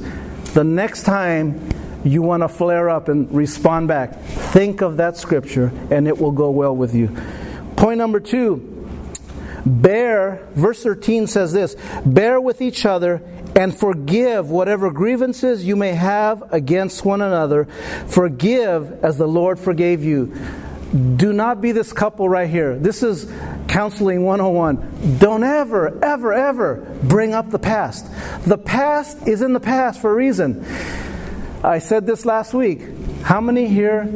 The 0.53 0.63
next 0.63 1.03
time 1.03 1.69
you 2.03 2.21
want 2.21 2.43
to 2.43 2.49
flare 2.49 2.89
up 2.89 3.07
and 3.07 3.31
respond 3.31 3.87
back, 3.87 4.21
think 4.21 4.81
of 4.81 4.97
that 4.97 5.17
scripture 5.17 5.71
and 5.89 6.07
it 6.07 6.17
will 6.17 6.31
go 6.31 6.49
well 6.51 6.75
with 6.75 6.93
you. 6.95 7.15
Point 7.75 7.97
number 7.97 8.19
two 8.19 8.67
bear, 9.65 10.47
verse 10.55 10.81
13 10.81 11.27
says 11.27 11.53
this 11.53 11.75
bear 12.05 12.41
with 12.41 12.61
each 12.61 12.85
other 12.85 13.21
and 13.55 13.77
forgive 13.77 14.49
whatever 14.49 14.91
grievances 14.91 15.65
you 15.65 15.75
may 15.75 15.93
have 15.93 16.43
against 16.53 17.03
one 17.03 17.21
another. 17.21 17.65
Forgive 18.07 19.03
as 19.03 19.17
the 19.17 19.27
Lord 19.27 19.59
forgave 19.59 20.03
you. 20.03 20.33
Do 20.91 21.31
not 21.31 21.61
be 21.61 21.71
this 21.71 21.93
couple 21.93 22.27
right 22.27 22.49
here. 22.49 22.77
This 22.77 23.01
is 23.01 23.31
counseling 23.67 24.25
101. 24.25 25.17
Don't 25.19 25.43
ever, 25.43 26.03
ever, 26.03 26.33
ever 26.33 26.97
bring 27.03 27.33
up 27.33 27.49
the 27.49 27.59
past. 27.59 28.05
The 28.45 28.57
past 28.57 29.27
is 29.27 29.41
in 29.41 29.53
the 29.53 29.59
past 29.61 30.01
for 30.01 30.11
a 30.11 30.15
reason. 30.15 30.65
I 31.63 31.79
said 31.79 32.05
this 32.05 32.25
last 32.25 32.53
week. 32.53 32.81
How 33.21 33.39
many 33.39 33.67
here 33.67 34.09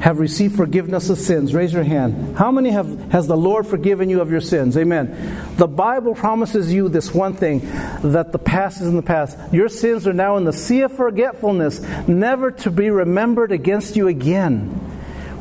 have 0.00 0.18
received 0.18 0.56
forgiveness 0.56 1.10
of 1.10 1.18
sins? 1.18 1.54
Raise 1.54 1.72
your 1.72 1.82
hand. 1.82 2.36
How 2.36 2.50
many 2.52 2.70
have 2.70 3.10
has 3.10 3.26
the 3.26 3.36
Lord 3.36 3.66
forgiven 3.66 4.08
you 4.08 4.20
of 4.20 4.30
your 4.30 4.40
sins? 4.40 4.76
Amen. 4.76 5.54
The 5.56 5.66
Bible 5.66 6.14
promises 6.14 6.72
you 6.72 6.88
this 6.88 7.12
one 7.12 7.34
thing 7.34 7.60
that 8.02 8.30
the 8.32 8.38
past 8.38 8.80
is 8.80 8.88
in 8.88 8.96
the 8.96 9.02
past. 9.02 9.36
Your 9.52 9.68
sins 9.68 10.06
are 10.06 10.12
now 10.12 10.36
in 10.36 10.44
the 10.44 10.52
sea 10.52 10.82
of 10.82 10.92
forgetfulness, 10.92 11.80
never 12.06 12.50
to 12.52 12.70
be 12.70 12.90
remembered 12.90 13.52
against 13.52 13.96
you 13.96 14.08
again. 14.08 14.68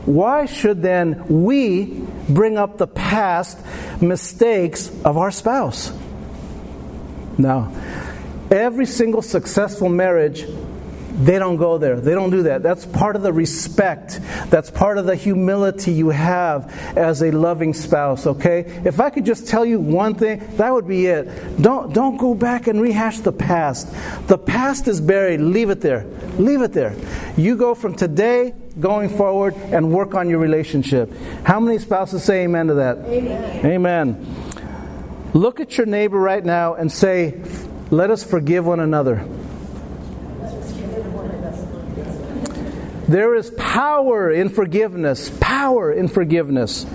Why 0.05 0.45
should 0.45 0.81
then 0.81 1.43
we 1.45 2.01
bring 2.29 2.57
up 2.57 2.77
the 2.77 2.87
past 2.87 3.59
mistakes 4.01 4.89
of 5.03 5.17
our 5.17 5.31
spouse? 5.31 5.91
Now, 7.37 7.71
every 8.49 8.85
single 8.85 9.21
successful 9.21 9.89
marriage 9.89 10.45
they 11.17 11.39
don't 11.39 11.57
go 11.57 11.79
there. 11.79 11.99
They 11.99 12.13
don't 12.13 12.29
do 12.29 12.43
that. 12.43 12.61
That's 12.61 12.85
part 12.85 13.15
of 13.15 13.23
the 13.23 13.33
respect. 13.33 14.19
That's 14.49 14.69
part 14.69 14.99
of 14.99 15.05
the 15.05 15.15
humility 15.15 15.91
you 15.91 16.09
have 16.09 16.71
as 16.95 17.23
a 17.23 17.31
loving 17.31 17.73
spouse, 17.73 18.27
okay? 18.27 18.59
If 18.85 18.99
I 18.99 19.09
could 19.09 19.25
just 19.25 19.47
tell 19.47 19.65
you 19.65 19.79
one 19.79 20.13
thing, 20.13 20.47
that 20.57 20.71
would 20.71 20.87
be 20.87 21.07
it. 21.07 21.61
Don't 21.61 21.93
don't 21.93 22.17
go 22.17 22.35
back 22.35 22.67
and 22.67 22.79
rehash 22.79 23.19
the 23.19 23.31
past. 23.31 23.87
The 24.27 24.37
past 24.37 24.87
is 24.87 25.01
buried. 25.01 25.41
Leave 25.41 25.71
it 25.71 25.81
there. 25.81 26.05
Leave 26.37 26.61
it 26.61 26.73
there. 26.73 26.95
You 27.35 27.55
go 27.55 27.73
from 27.73 27.95
today 27.95 28.53
going 28.79 29.09
forward 29.09 29.55
and 29.55 29.91
work 29.91 30.13
on 30.13 30.29
your 30.29 30.39
relationship. 30.39 31.11
How 31.43 31.59
many 31.59 31.79
spouses 31.79 32.23
say 32.23 32.43
amen 32.43 32.67
to 32.67 32.75
that? 32.75 32.97
Amen. 32.99 33.65
Amen. 33.65 35.31
Look 35.33 35.59
at 35.59 35.77
your 35.77 35.87
neighbor 35.87 36.19
right 36.19 36.45
now 36.45 36.75
and 36.75 36.91
say, 36.91 37.41
"Let 37.89 38.11
us 38.11 38.23
forgive 38.23 38.67
one 38.67 38.79
another." 38.79 39.23
There 43.07 43.35
is 43.35 43.49
power 43.51 44.31
in 44.31 44.49
forgiveness, 44.49 45.31
power 45.39 45.93
in 45.93 46.07
forgiveness. 46.07 46.85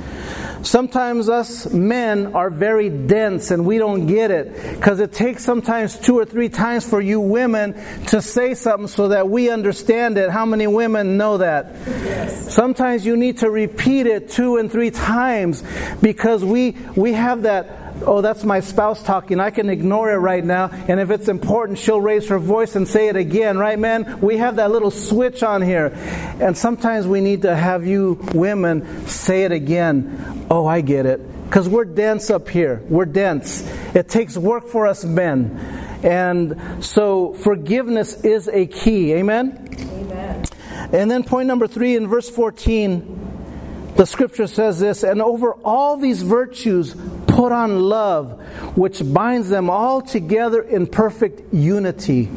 Sometimes 0.62 1.28
us 1.28 1.72
men 1.72 2.34
are 2.34 2.48
very 2.48 2.88
dense 2.88 3.50
and 3.50 3.66
we 3.66 3.78
don't 3.78 4.06
get 4.06 4.30
it 4.30 4.54
because 4.76 5.00
it 5.00 5.12
takes 5.12 5.44
sometimes 5.44 5.98
two 5.98 6.16
or 6.16 6.24
three 6.24 6.48
times 6.48 6.88
for 6.88 7.00
you 7.00 7.20
women 7.20 7.74
to 8.06 8.22
say 8.22 8.54
something 8.54 8.86
so 8.86 9.08
that 9.08 9.28
we 9.28 9.50
understand 9.50 10.18
it. 10.18 10.30
How 10.30 10.46
many 10.46 10.68
women 10.68 11.16
know 11.16 11.38
that? 11.38 11.74
Yes. 11.86 12.54
Sometimes 12.54 13.04
you 13.04 13.16
need 13.16 13.38
to 13.38 13.50
repeat 13.50 14.06
it 14.06 14.30
two 14.30 14.58
and 14.58 14.70
three 14.70 14.92
times 14.92 15.64
because 16.00 16.44
we, 16.44 16.76
we 16.94 17.12
have 17.12 17.42
that 17.42 17.81
oh, 18.04 18.20
that's 18.20 18.44
my 18.44 18.60
spouse 18.60 19.02
talking. 19.02 19.40
I 19.40 19.50
can 19.50 19.70
ignore 19.70 20.10
it 20.10 20.16
right 20.16 20.44
now. 20.44 20.68
And 20.88 21.00
if 21.00 21.10
it's 21.10 21.28
important, 21.28 21.78
she'll 21.78 22.00
raise 22.00 22.28
her 22.28 22.38
voice 22.38 22.76
and 22.76 22.86
say 22.86 23.08
it 23.08 23.16
again, 23.16 23.58
right, 23.58 23.78
man? 23.78 24.20
We 24.20 24.38
have 24.38 24.56
that 24.56 24.70
little 24.70 24.90
switch 24.90 25.42
on 25.42 25.62
here. 25.62 25.92
And 26.40 26.56
sometimes 26.56 27.06
we 27.06 27.20
need 27.20 27.42
to 27.42 27.54
have 27.54 27.86
you 27.86 28.18
women 28.34 29.06
say 29.06 29.44
it 29.44 29.52
again. 29.52 30.46
Oh, 30.50 30.66
I 30.66 30.80
get 30.80 31.06
it. 31.06 31.20
Because 31.44 31.68
we're 31.68 31.84
dense 31.84 32.30
up 32.30 32.48
here. 32.48 32.82
We're 32.88 33.04
dense. 33.04 33.62
It 33.94 34.08
takes 34.08 34.36
work 34.36 34.68
for 34.68 34.86
us 34.86 35.04
men. 35.04 35.58
And 36.02 36.82
so 36.84 37.34
forgiveness 37.34 38.24
is 38.24 38.48
a 38.48 38.66
key. 38.66 39.12
Amen? 39.12 39.68
Amen. 39.78 40.44
And 40.92 41.10
then 41.10 41.22
point 41.24 41.48
number 41.48 41.66
three 41.66 41.94
in 41.94 42.08
verse 42.08 42.28
14, 42.28 43.92
the 43.96 44.06
scripture 44.06 44.46
says 44.46 44.80
this, 44.80 45.02
and 45.02 45.20
over 45.20 45.52
all 45.64 45.96
these 45.96 46.22
virtues 46.22 46.96
put 47.32 47.50
on 47.50 47.80
love, 47.80 48.40
which 48.76 49.02
binds 49.02 49.48
them 49.48 49.70
all 49.70 50.02
together 50.02 50.60
in 50.62 50.86
perfect 50.86 51.52
unity. 51.54 52.28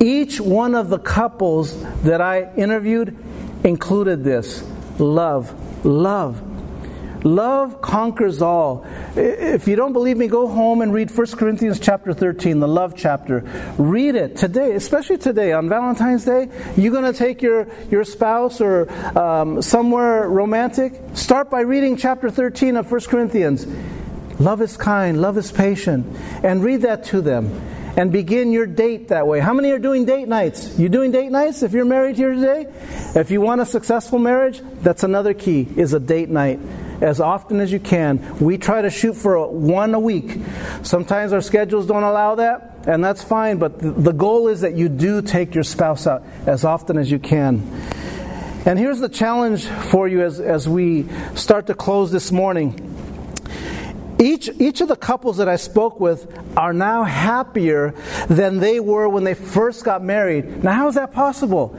Each 0.00 0.40
one 0.40 0.74
of 0.74 0.88
the 0.88 0.98
couples 0.98 1.82
that 2.02 2.22
I 2.22 2.52
interviewed 2.54 3.14
included 3.62 4.24
this 4.24 4.64
love, 4.98 5.54
love. 5.84 6.49
Love 7.24 7.82
conquers 7.82 8.40
all. 8.40 8.86
If 9.14 9.68
you 9.68 9.76
don't 9.76 9.92
believe 9.92 10.16
me, 10.16 10.26
go 10.26 10.48
home 10.48 10.80
and 10.80 10.92
read 10.92 11.10
1 11.10 11.26
Corinthians 11.32 11.78
chapter 11.78 12.14
13, 12.14 12.60
the 12.60 12.68
love 12.68 12.94
chapter. 12.96 13.40
Read 13.76 14.14
it 14.14 14.36
today, 14.36 14.72
especially 14.72 15.18
today 15.18 15.52
on 15.52 15.68
Valentine's 15.68 16.24
Day. 16.24 16.48
You're 16.76 16.92
going 16.92 17.10
to 17.10 17.18
take 17.18 17.42
your, 17.42 17.68
your 17.90 18.04
spouse 18.04 18.60
or 18.60 18.90
um, 19.18 19.60
somewhere 19.60 20.28
romantic. 20.28 21.00
Start 21.14 21.50
by 21.50 21.60
reading 21.60 21.96
chapter 21.96 22.30
13 22.30 22.76
of 22.76 22.90
1 22.90 23.00
Corinthians. 23.02 23.66
Love 24.38 24.62
is 24.62 24.78
kind, 24.78 25.20
love 25.20 25.36
is 25.36 25.52
patient, 25.52 26.06
and 26.42 26.64
read 26.64 26.82
that 26.82 27.04
to 27.04 27.20
them 27.20 27.60
and 27.98 28.10
begin 28.10 28.52
your 28.52 28.66
date 28.66 29.08
that 29.08 29.26
way. 29.26 29.40
How 29.40 29.52
many 29.52 29.70
are 29.72 29.78
doing 29.78 30.06
date 30.06 30.28
nights? 30.28 30.78
You 30.78 30.88
doing 30.88 31.10
date 31.10 31.30
nights 31.30 31.62
if 31.62 31.72
you're 31.72 31.84
married 31.84 32.16
here 32.16 32.32
today? 32.32 32.66
If 33.14 33.30
you 33.30 33.42
want 33.42 33.60
a 33.60 33.66
successful 33.66 34.18
marriage, 34.18 34.62
that's 34.80 35.02
another 35.02 35.34
key 35.34 35.68
is 35.76 35.92
a 35.92 36.00
date 36.00 36.30
night 36.30 36.60
as 37.00 37.20
often 37.20 37.60
as 37.60 37.72
you 37.72 37.80
can. 37.80 38.38
We 38.38 38.58
try 38.58 38.82
to 38.82 38.90
shoot 38.90 39.14
for 39.14 39.46
one 39.48 39.94
a 39.94 40.00
week. 40.00 40.38
Sometimes 40.82 41.32
our 41.32 41.40
schedules 41.40 41.86
don't 41.86 42.02
allow 42.02 42.36
that, 42.36 42.78
and 42.86 43.04
that's 43.04 43.22
fine, 43.22 43.58
but 43.58 43.78
the 43.78 44.12
goal 44.12 44.48
is 44.48 44.60
that 44.62 44.74
you 44.74 44.88
do 44.88 45.22
take 45.22 45.54
your 45.54 45.64
spouse 45.64 46.06
out 46.06 46.22
as 46.46 46.64
often 46.64 46.98
as 46.98 47.10
you 47.10 47.18
can. 47.18 47.60
And 48.66 48.78
here's 48.78 49.00
the 49.00 49.08
challenge 49.08 49.64
for 49.64 50.06
you 50.06 50.22
as, 50.22 50.38
as 50.38 50.68
we 50.68 51.06
start 51.34 51.68
to 51.68 51.74
close 51.74 52.12
this 52.12 52.30
morning. 52.30 52.86
Each, 54.18 54.50
each 54.58 54.82
of 54.82 54.88
the 54.88 54.96
couples 54.96 55.38
that 55.38 55.48
I 55.48 55.56
spoke 55.56 55.98
with 55.98 56.30
are 56.54 56.74
now 56.74 57.04
happier 57.04 57.94
than 58.28 58.58
they 58.58 58.78
were 58.78 59.08
when 59.08 59.24
they 59.24 59.32
first 59.32 59.82
got 59.82 60.04
married. 60.04 60.62
Now, 60.62 60.72
how 60.72 60.88
is 60.88 60.96
that 60.96 61.12
possible? 61.12 61.74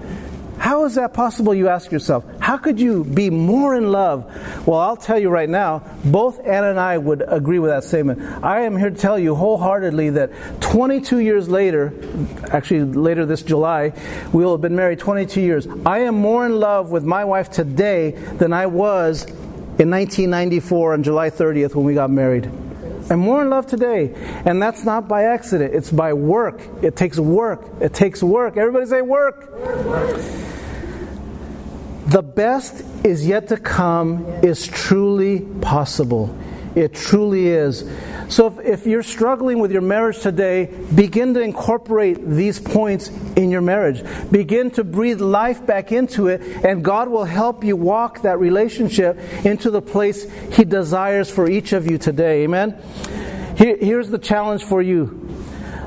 How 0.58 0.86
is 0.86 0.96
that 0.96 1.14
possible, 1.14 1.54
you 1.54 1.70
ask 1.70 1.92
yourself? 1.92 2.26
How 2.52 2.58
could 2.58 2.82
you 2.82 3.06
be 3.06 3.30
more 3.30 3.76
in 3.76 3.94
love? 3.94 4.26
Well, 4.68 4.78
I'll 4.78 4.98
tell 4.98 5.18
you 5.18 5.30
right 5.30 5.48
now, 5.48 5.84
both 6.04 6.46
Anna 6.46 6.72
and 6.72 6.78
I 6.82 6.98
would 6.98 7.24
agree 7.26 7.60
with 7.60 7.72
that 7.72 7.86
statement. 7.86 8.22
I 8.44 8.64
am 8.64 8.76
here 8.76 8.90
to 8.90 8.96
tell 8.98 9.18
you 9.18 9.36
wholeheartedly 9.36 10.10
that 10.10 10.60
22 10.60 11.20
years 11.20 11.48
later, 11.48 11.94
actually 12.52 12.84
later 12.84 13.26
this 13.26 13.42
July, 13.42 13.94
we 14.34 14.44
will 14.44 14.52
have 14.52 14.60
been 14.60 14.76
married 14.76 15.00
22 15.00 15.40
years. 15.40 15.66
I 15.86 16.00
am 16.00 16.16
more 16.16 16.46
in 16.46 16.60
love 16.60 16.92
with 16.92 17.06
my 17.06 17.24
wife 17.24 17.50
today 17.50 18.12
than 18.12 18.52
I 18.52 18.66
was 18.66 19.24
in 19.24 19.90
1994 19.90 20.92
on 20.92 21.04
July 21.04 21.30
30th 21.30 21.74
when 21.74 21.86
we 21.86 21.94
got 21.94 22.10
married. 22.10 22.52
I'm 23.10 23.20
more 23.20 23.42
in 23.44 23.50
love 23.50 23.66
today. 23.66 24.14
And 24.44 24.62
that's 24.62 24.84
not 24.84 25.08
by 25.08 25.24
accident, 25.24 25.74
it's 25.74 25.90
by 25.90 26.12
work. 26.12 26.60
It 26.82 26.98
takes 26.98 27.18
work. 27.18 27.66
It 27.80 27.94
takes 27.94 28.22
work. 28.22 28.58
Everybody 28.58 28.88
say 28.88 29.02
work. 29.02 29.50
work. 29.54 30.51
The 32.12 32.22
best 32.22 32.84
is 33.06 33.26
yet 33.26 33.48
to 33.48 33.58
come 33.58 34.26
is 34.44 34.68
truly 34.68 35.40
possible. 35.62 36.38
It 36.76 36.94
truly 36.94 37.48
is. 37.48 37.90
So 38.28 38.48
if, 38.48 38.60
if 38.60 38.86
you're 38.86 39.02
struggling 39.02 39.60
with 39.60 39.72
your 39.72 39.82
marriage 39.82 40.20
today, 40.20 40.66
begin 40.94 41.34
to 41.36 41.40
incorporate 41.40 42.18
these 42.22 42.60
points 42.60 43.08
in 43.38 43.50
your 43.50 43.62
marriage. 43.62 44.04
Begin 44.30 44.72
to 44.72 44.84
breathe 44.84 45.22
life 45.22 45.66
back 45.66 45.94
into 45.94 46.28
it, 46.28 46.42
and 46.66 46.84
God 46.84 47.08
will 47.08 47.24
help 47.24 47.64
you 47.64 47.78
walk 47.78 48.24
that 48.24 48.40
relationship 48.40 49.18
into 49.46 49.72
the 49.72 49.82
place 49.82 50.30
He 50.52 50.66
desires 50.66 51.32
for 51.32 51.50
each 51.50 51.72
of 51.72 51.90
you 51.90 51.98
today. 51.98 52.44
Amen? 52.44 52.78
Here, 53.56 53.78
here's 53.78 54.10
the 54.10 54.20
challenge 54.20 54.66
for 54.66 54.82
you 54.82 55.30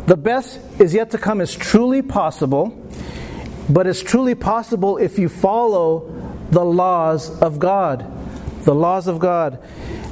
the 0.07 0.17
best 0.17 0.59
is 0.79 0.95
yet 0.95 1.11
to 1.11 1.19
come 1.19 1.41
is 1.41 1.55
truly 1.55 2.01
possible, 2.01 2.84
but 3.69 3.87
it's 3.87 4.03
truly 4.03 4.35
possible 4.35 4.99
if 4.99 5.19
you 5.19 5.29
follow 5.29 6.13
the 6.51 6.65
laws 6.65 7.31
of 7.41 7.59
God. 7.59 8.11
The 8.65 8.75
laws 8.75 9.09
of 9.09 9.19
God. 9.19 9.63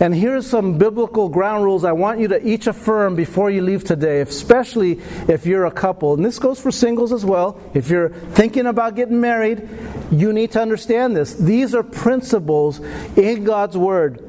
And 0.01 0.15
here's 0.15 0.47
some 0.47 0.79
biblical 0.79 1.29
ground 1.29 1.65
rules 1.65 1.85
I 1.85 1.93
want 1.93 2.21
you 2.21 2.29
to 2.29 2.47
each 2.47 2.67
affirm 2.67 3.15
before 3.15 3.51
you 3.51 3.63
leave 3.63 3.85
today, 3.85 4.21
especially 4.21 5.01
if 5.29 5.47
you're 5.47 5.65
a 5.65 5.71
couple. 5.71 6.15
And 6.15 6.25
this 6.25 6.39
goes 6.39 6.61
for 6.61 6.71
singles 6.71 7.13
as 7.13 7.25
well. 7.25 7.61
If 7.73 7.89
you're 7.89 8.09
thinking 8.09 8.67
about 8.67 8.97
getting 8.97 9.21
married, 9.21 9.69
you 10.11 10.33
need 10.33 10.51
to 10.53 10.61
understand 10.61 11.17
this. 11.17 11.35
These 11.35 11.75
are 11.75 11.83
principles 11.83 12.81
in 13.17 13.45
God's 13.45 13.77
Word. 13.77 14.23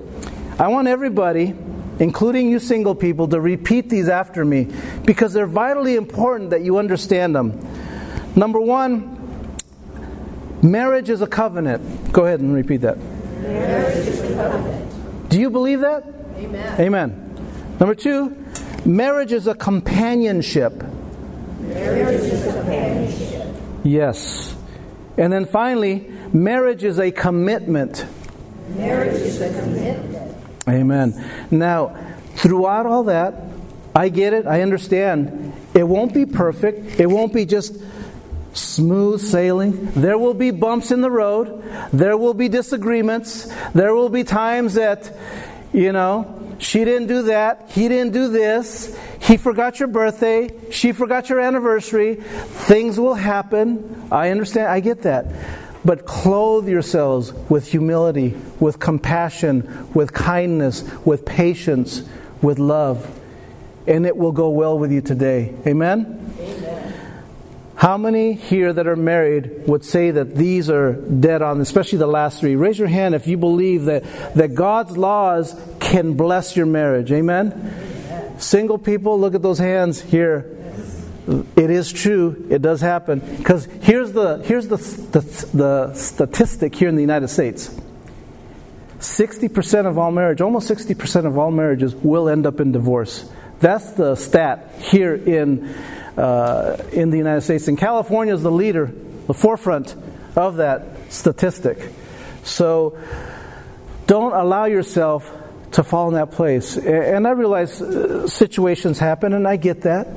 I 0.59 0.67
want 0.67 0.87
everybody, 0.87 1.55
including 1.99 2.49
you 2.49 2.59
single 2.59 2.95
people, 2.95 3.27
to 3.29 3.41
repeat 3.41 3.89
these 3.89 4.07
after 4.07 4.45
me 4.45 4.67
because 5.05 5.33
they're 5.33 5.47
vitally 5.47 5.95
important 5.95 6.51
that 6.51 6.61
you 6.61 6.77
understand 6.77 7.35
them. 7.35 7.59
Number 8.35 8.59
one, 8.59 9.57
marriage 10.61 11.09
is 11.09 11.21
a 11.21 11.27
covenant. 11.27 12.11
Go 12.11 12.25
ahead 12.25 12.39
and 12.39 12.53
repeat 12.53 12.81
that. 12.81 12.97
Marriage 13.41 14.07
is 14.07 14.21
a 14.21 14.35
covenant. 14.35 15.29
Do 15.29 15.39
you 15.39 15.49
believe 15.49 15.81
that? 15.81 16.03
Amen. 16.37 16.81
Amen. 16.81 17.75
Number 17.79 17.95
two, 17.95 18.35
marriage 18.85 19.31
is 19.31 19.47
a 19.47 19.55
companionship. 19.55 20.83
Marriage 21.59 22.21
is 22.21 22.47
a 22.47 22.53
companionship. 22.53 23.55
Yes. 23.83 24.55
And 25.17 25.31
then 25.31 25.45
finally, 25.45 26.11
marriage 26.33 26.83
is 26.83 26.99
a 26.99 27.11
commitment. 27.11 28.05
Marriage 28.69 29.13
is 29.21 29.41
a 29.41 29.49
commitment. 29.61 30.35
Amen. 30.67 31.47
Now, 31.51 31.95
throughout 32.35 32.85
all 32.85 33.03
that, 33.03 33.35
I 33.95 34.09
get 34.09 34.33
it, 34.33 34.47
I 34.47 34.61
understand. 34.61 35.53
It 35.73 35.87
won't 35.87 36.13
be 36.13 36.25
perfect, 36.25 36.99
it 36.99 37.07
won't 37.07 37.33
be 37.33 37.45
just 37.45 37.75
smooth 38.53 39.19
sailing. 39.21 39.91
There 39.91 40.17
will 40.17 40.33
be 40.33 40.51
bumps 40.51 40.91
in 40.91 41.01
the 41.01 41.11
road. 41.11 41.63
There 41.91 42.17
will 42.17 42.33
be 42.33 42.49
disagreements. 42.49 43.51
There 43.73 43.93
will 43.93 44.09
be 44.09 44.23
times 44.23 44.75
that, 44.75 45.11
you 45.73 45.91
know, 45.91 46.55
she 46.59 46.85
didn't 46.85 47.07
do 47.07 47.23
that. 47.23 47.69
He 47.71 47.87
didn't 47.87 48.13
do 48.13 48.29
this. 48.29 48.97
He 49.19 49.37
forgot 49.37 49.79
your 49.79 49.87
birthday. 49.87 50.49
She 50.71 50.91
forgot 50.91 51.29
your 51.29 51.39
anniversary. 51.39 52.15
Things 52.15 52.99
will 52.99 53.15
happen. 53.15 54.07
I 54.11 54.29
understand. 54.29 54.67
I 54.67 54.79
get 54.79 55.01
that. 55.03 55.27
But 55.85 56.05
clothe 56.05 56.69
yourselves 56.69 57.33
with 57.49 57.67
humility, 57.67 58.37
with 58.59 58.79
compassion, 58.79 59.89
with 59.93 60.13
kindness, 60.13 60.89
with 61.05 61.25
patience, 61.25 62.03
with 62.41 62.59
love. 62.59 63.19
And 63.85 64.05
it 64.05 64.15
will 64.15 64.31
go 64.31 64.49
well 64.49 64.79
with 64.79 64.91
you 64.93 65.01
today. 65.01 65.53
Amen? 65.67 66.22
How 67.83 67.97
many 67.97 68.31
here 68.31 68.71
that 68.71 68.87
are 68.87 68.95
married 68.95 69.67
would 69.67 69.83
say 69.83 70.11
that 70.11 70.37
these 70.37 70.69
are 70.69 70.93
dead 70.93 71.41
on, 71.41 71.59
especially 71.59 71.97
the 71.97 72.07
last 72.07 72.39
three? 72.39 72.55
Raise 72.55 72.79
your 72.79 72.87
hand 72.87 73.13
if 73.13 73.27
you 73.27 73.35
believe 73.35 73.83
that, 73.85 74.03
that 74.35 74.55
God's 74.55 74.95
laws 74.95 75.53
can 75.81 76.13
bless 76.13 76.55
your 76.55 76.65
marriage. 76.65 77.11
Amen? 77.11 78.39
Single 78.39 78.77
people, 78.77 79.19
look 79.19 79.35
at 79.35 79.41
those 79.41 79.59
hands 79.59 79.99
here. 79.99 80.57
It 81.57 81.69
is 81.69 81.91
true. 81.91 82.47
It 82.49 82.61
does 82.61 82.79
happen. 82.79 83.19
Because 83.19 83.65
here's 83.81 84.13
the 84.13 84.37
here's 84.37 84.69
the, 84.69 84.77
the, 84.77 85.49
the 85.53 85.93
statistic 85.93 86.73
here 86.73 86.87
in 86.87 86.95
the 86.95 87.01
United 87.01 87.27
States. 87.27 87.67
60% 88.99 89.87
of 89.87 89.97
all 89.97 90.13
marriage, 90.13 90.39
almost 90.39 90.69
60% 90.69 91.25
of 91.25 91.37
all 91.37 91.51
marriages 91.51 91.93
will 91.93 92.29
end 92.29 92.45
up 92.45 92.61
in 92.61 92.71
divorce. 92.71 93.29
That's 93.59 93.91
the 93.91 94.15
stat 94.15 94.71
here 94.79 95.15
in 95.15 95.75
uh, 96.17 96.77
in 96.91 97.09
the 97.09 97.17
United 97.17 97.41
States. 97.41 97.67
And 97.67 97.77
California 97.77 98.33
is 98.33 98.43
the 98.43 98.51
leader, 98.51 98.91
the 99.27 99.33
forefront 99.33 99.95
of 100.35 100.57
that 100.57 101.11
statistic. 101.11 101.77
So 102.43 102.97
don't 104.07 104.33
allow 104.33 104.65
yourself 104.65 105.31
to 105.71 105.83
fall 105.83 106.07
in 106.09 106.13
that 106.15 106.31
place. 106.31 106.77
And 106.77 107.27
I 107.27 107.31
realize 107.31 107.81
uh, 107.81 108.27
situations 108.27 108.99
happen, 108.99 109.33
and 109.33 109.47
I 109.47 109.55
get 109.55 109.81
that. 109.81 110.07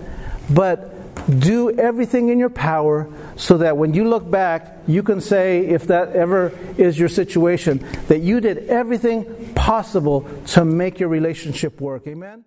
But 0.51 0.93
do 1.41 1.71
everything 1.71 2.29
in 2.29 2.39
your 2.39 2.51
power 2.51 3.11
so 3.37 3.59
that 3.59 3.77
when 3.77 3.95
you 3.95 4.09
look 4.09 4.31
back, 4.31 4.79
you 4.87 5.03
can 5.03 5.21
say, 5.21 5.67
if 5.67 5.89
that 5.89 6.13
ever 6.13 6.53
is 6.79 6.99
your 6.99 7.09
situation, 7.09 7.85
that 8.09 8.21
you 8.21 8.41
did 8.41 8.69
everything 8.69 9.55
possible 9.55 10.29
to 10.49 10.65
make 10.65 11.01
your 11.01 11.09
relationship 11.09 11.81
work. 11.81 12.07
Amen? 12.07 12.45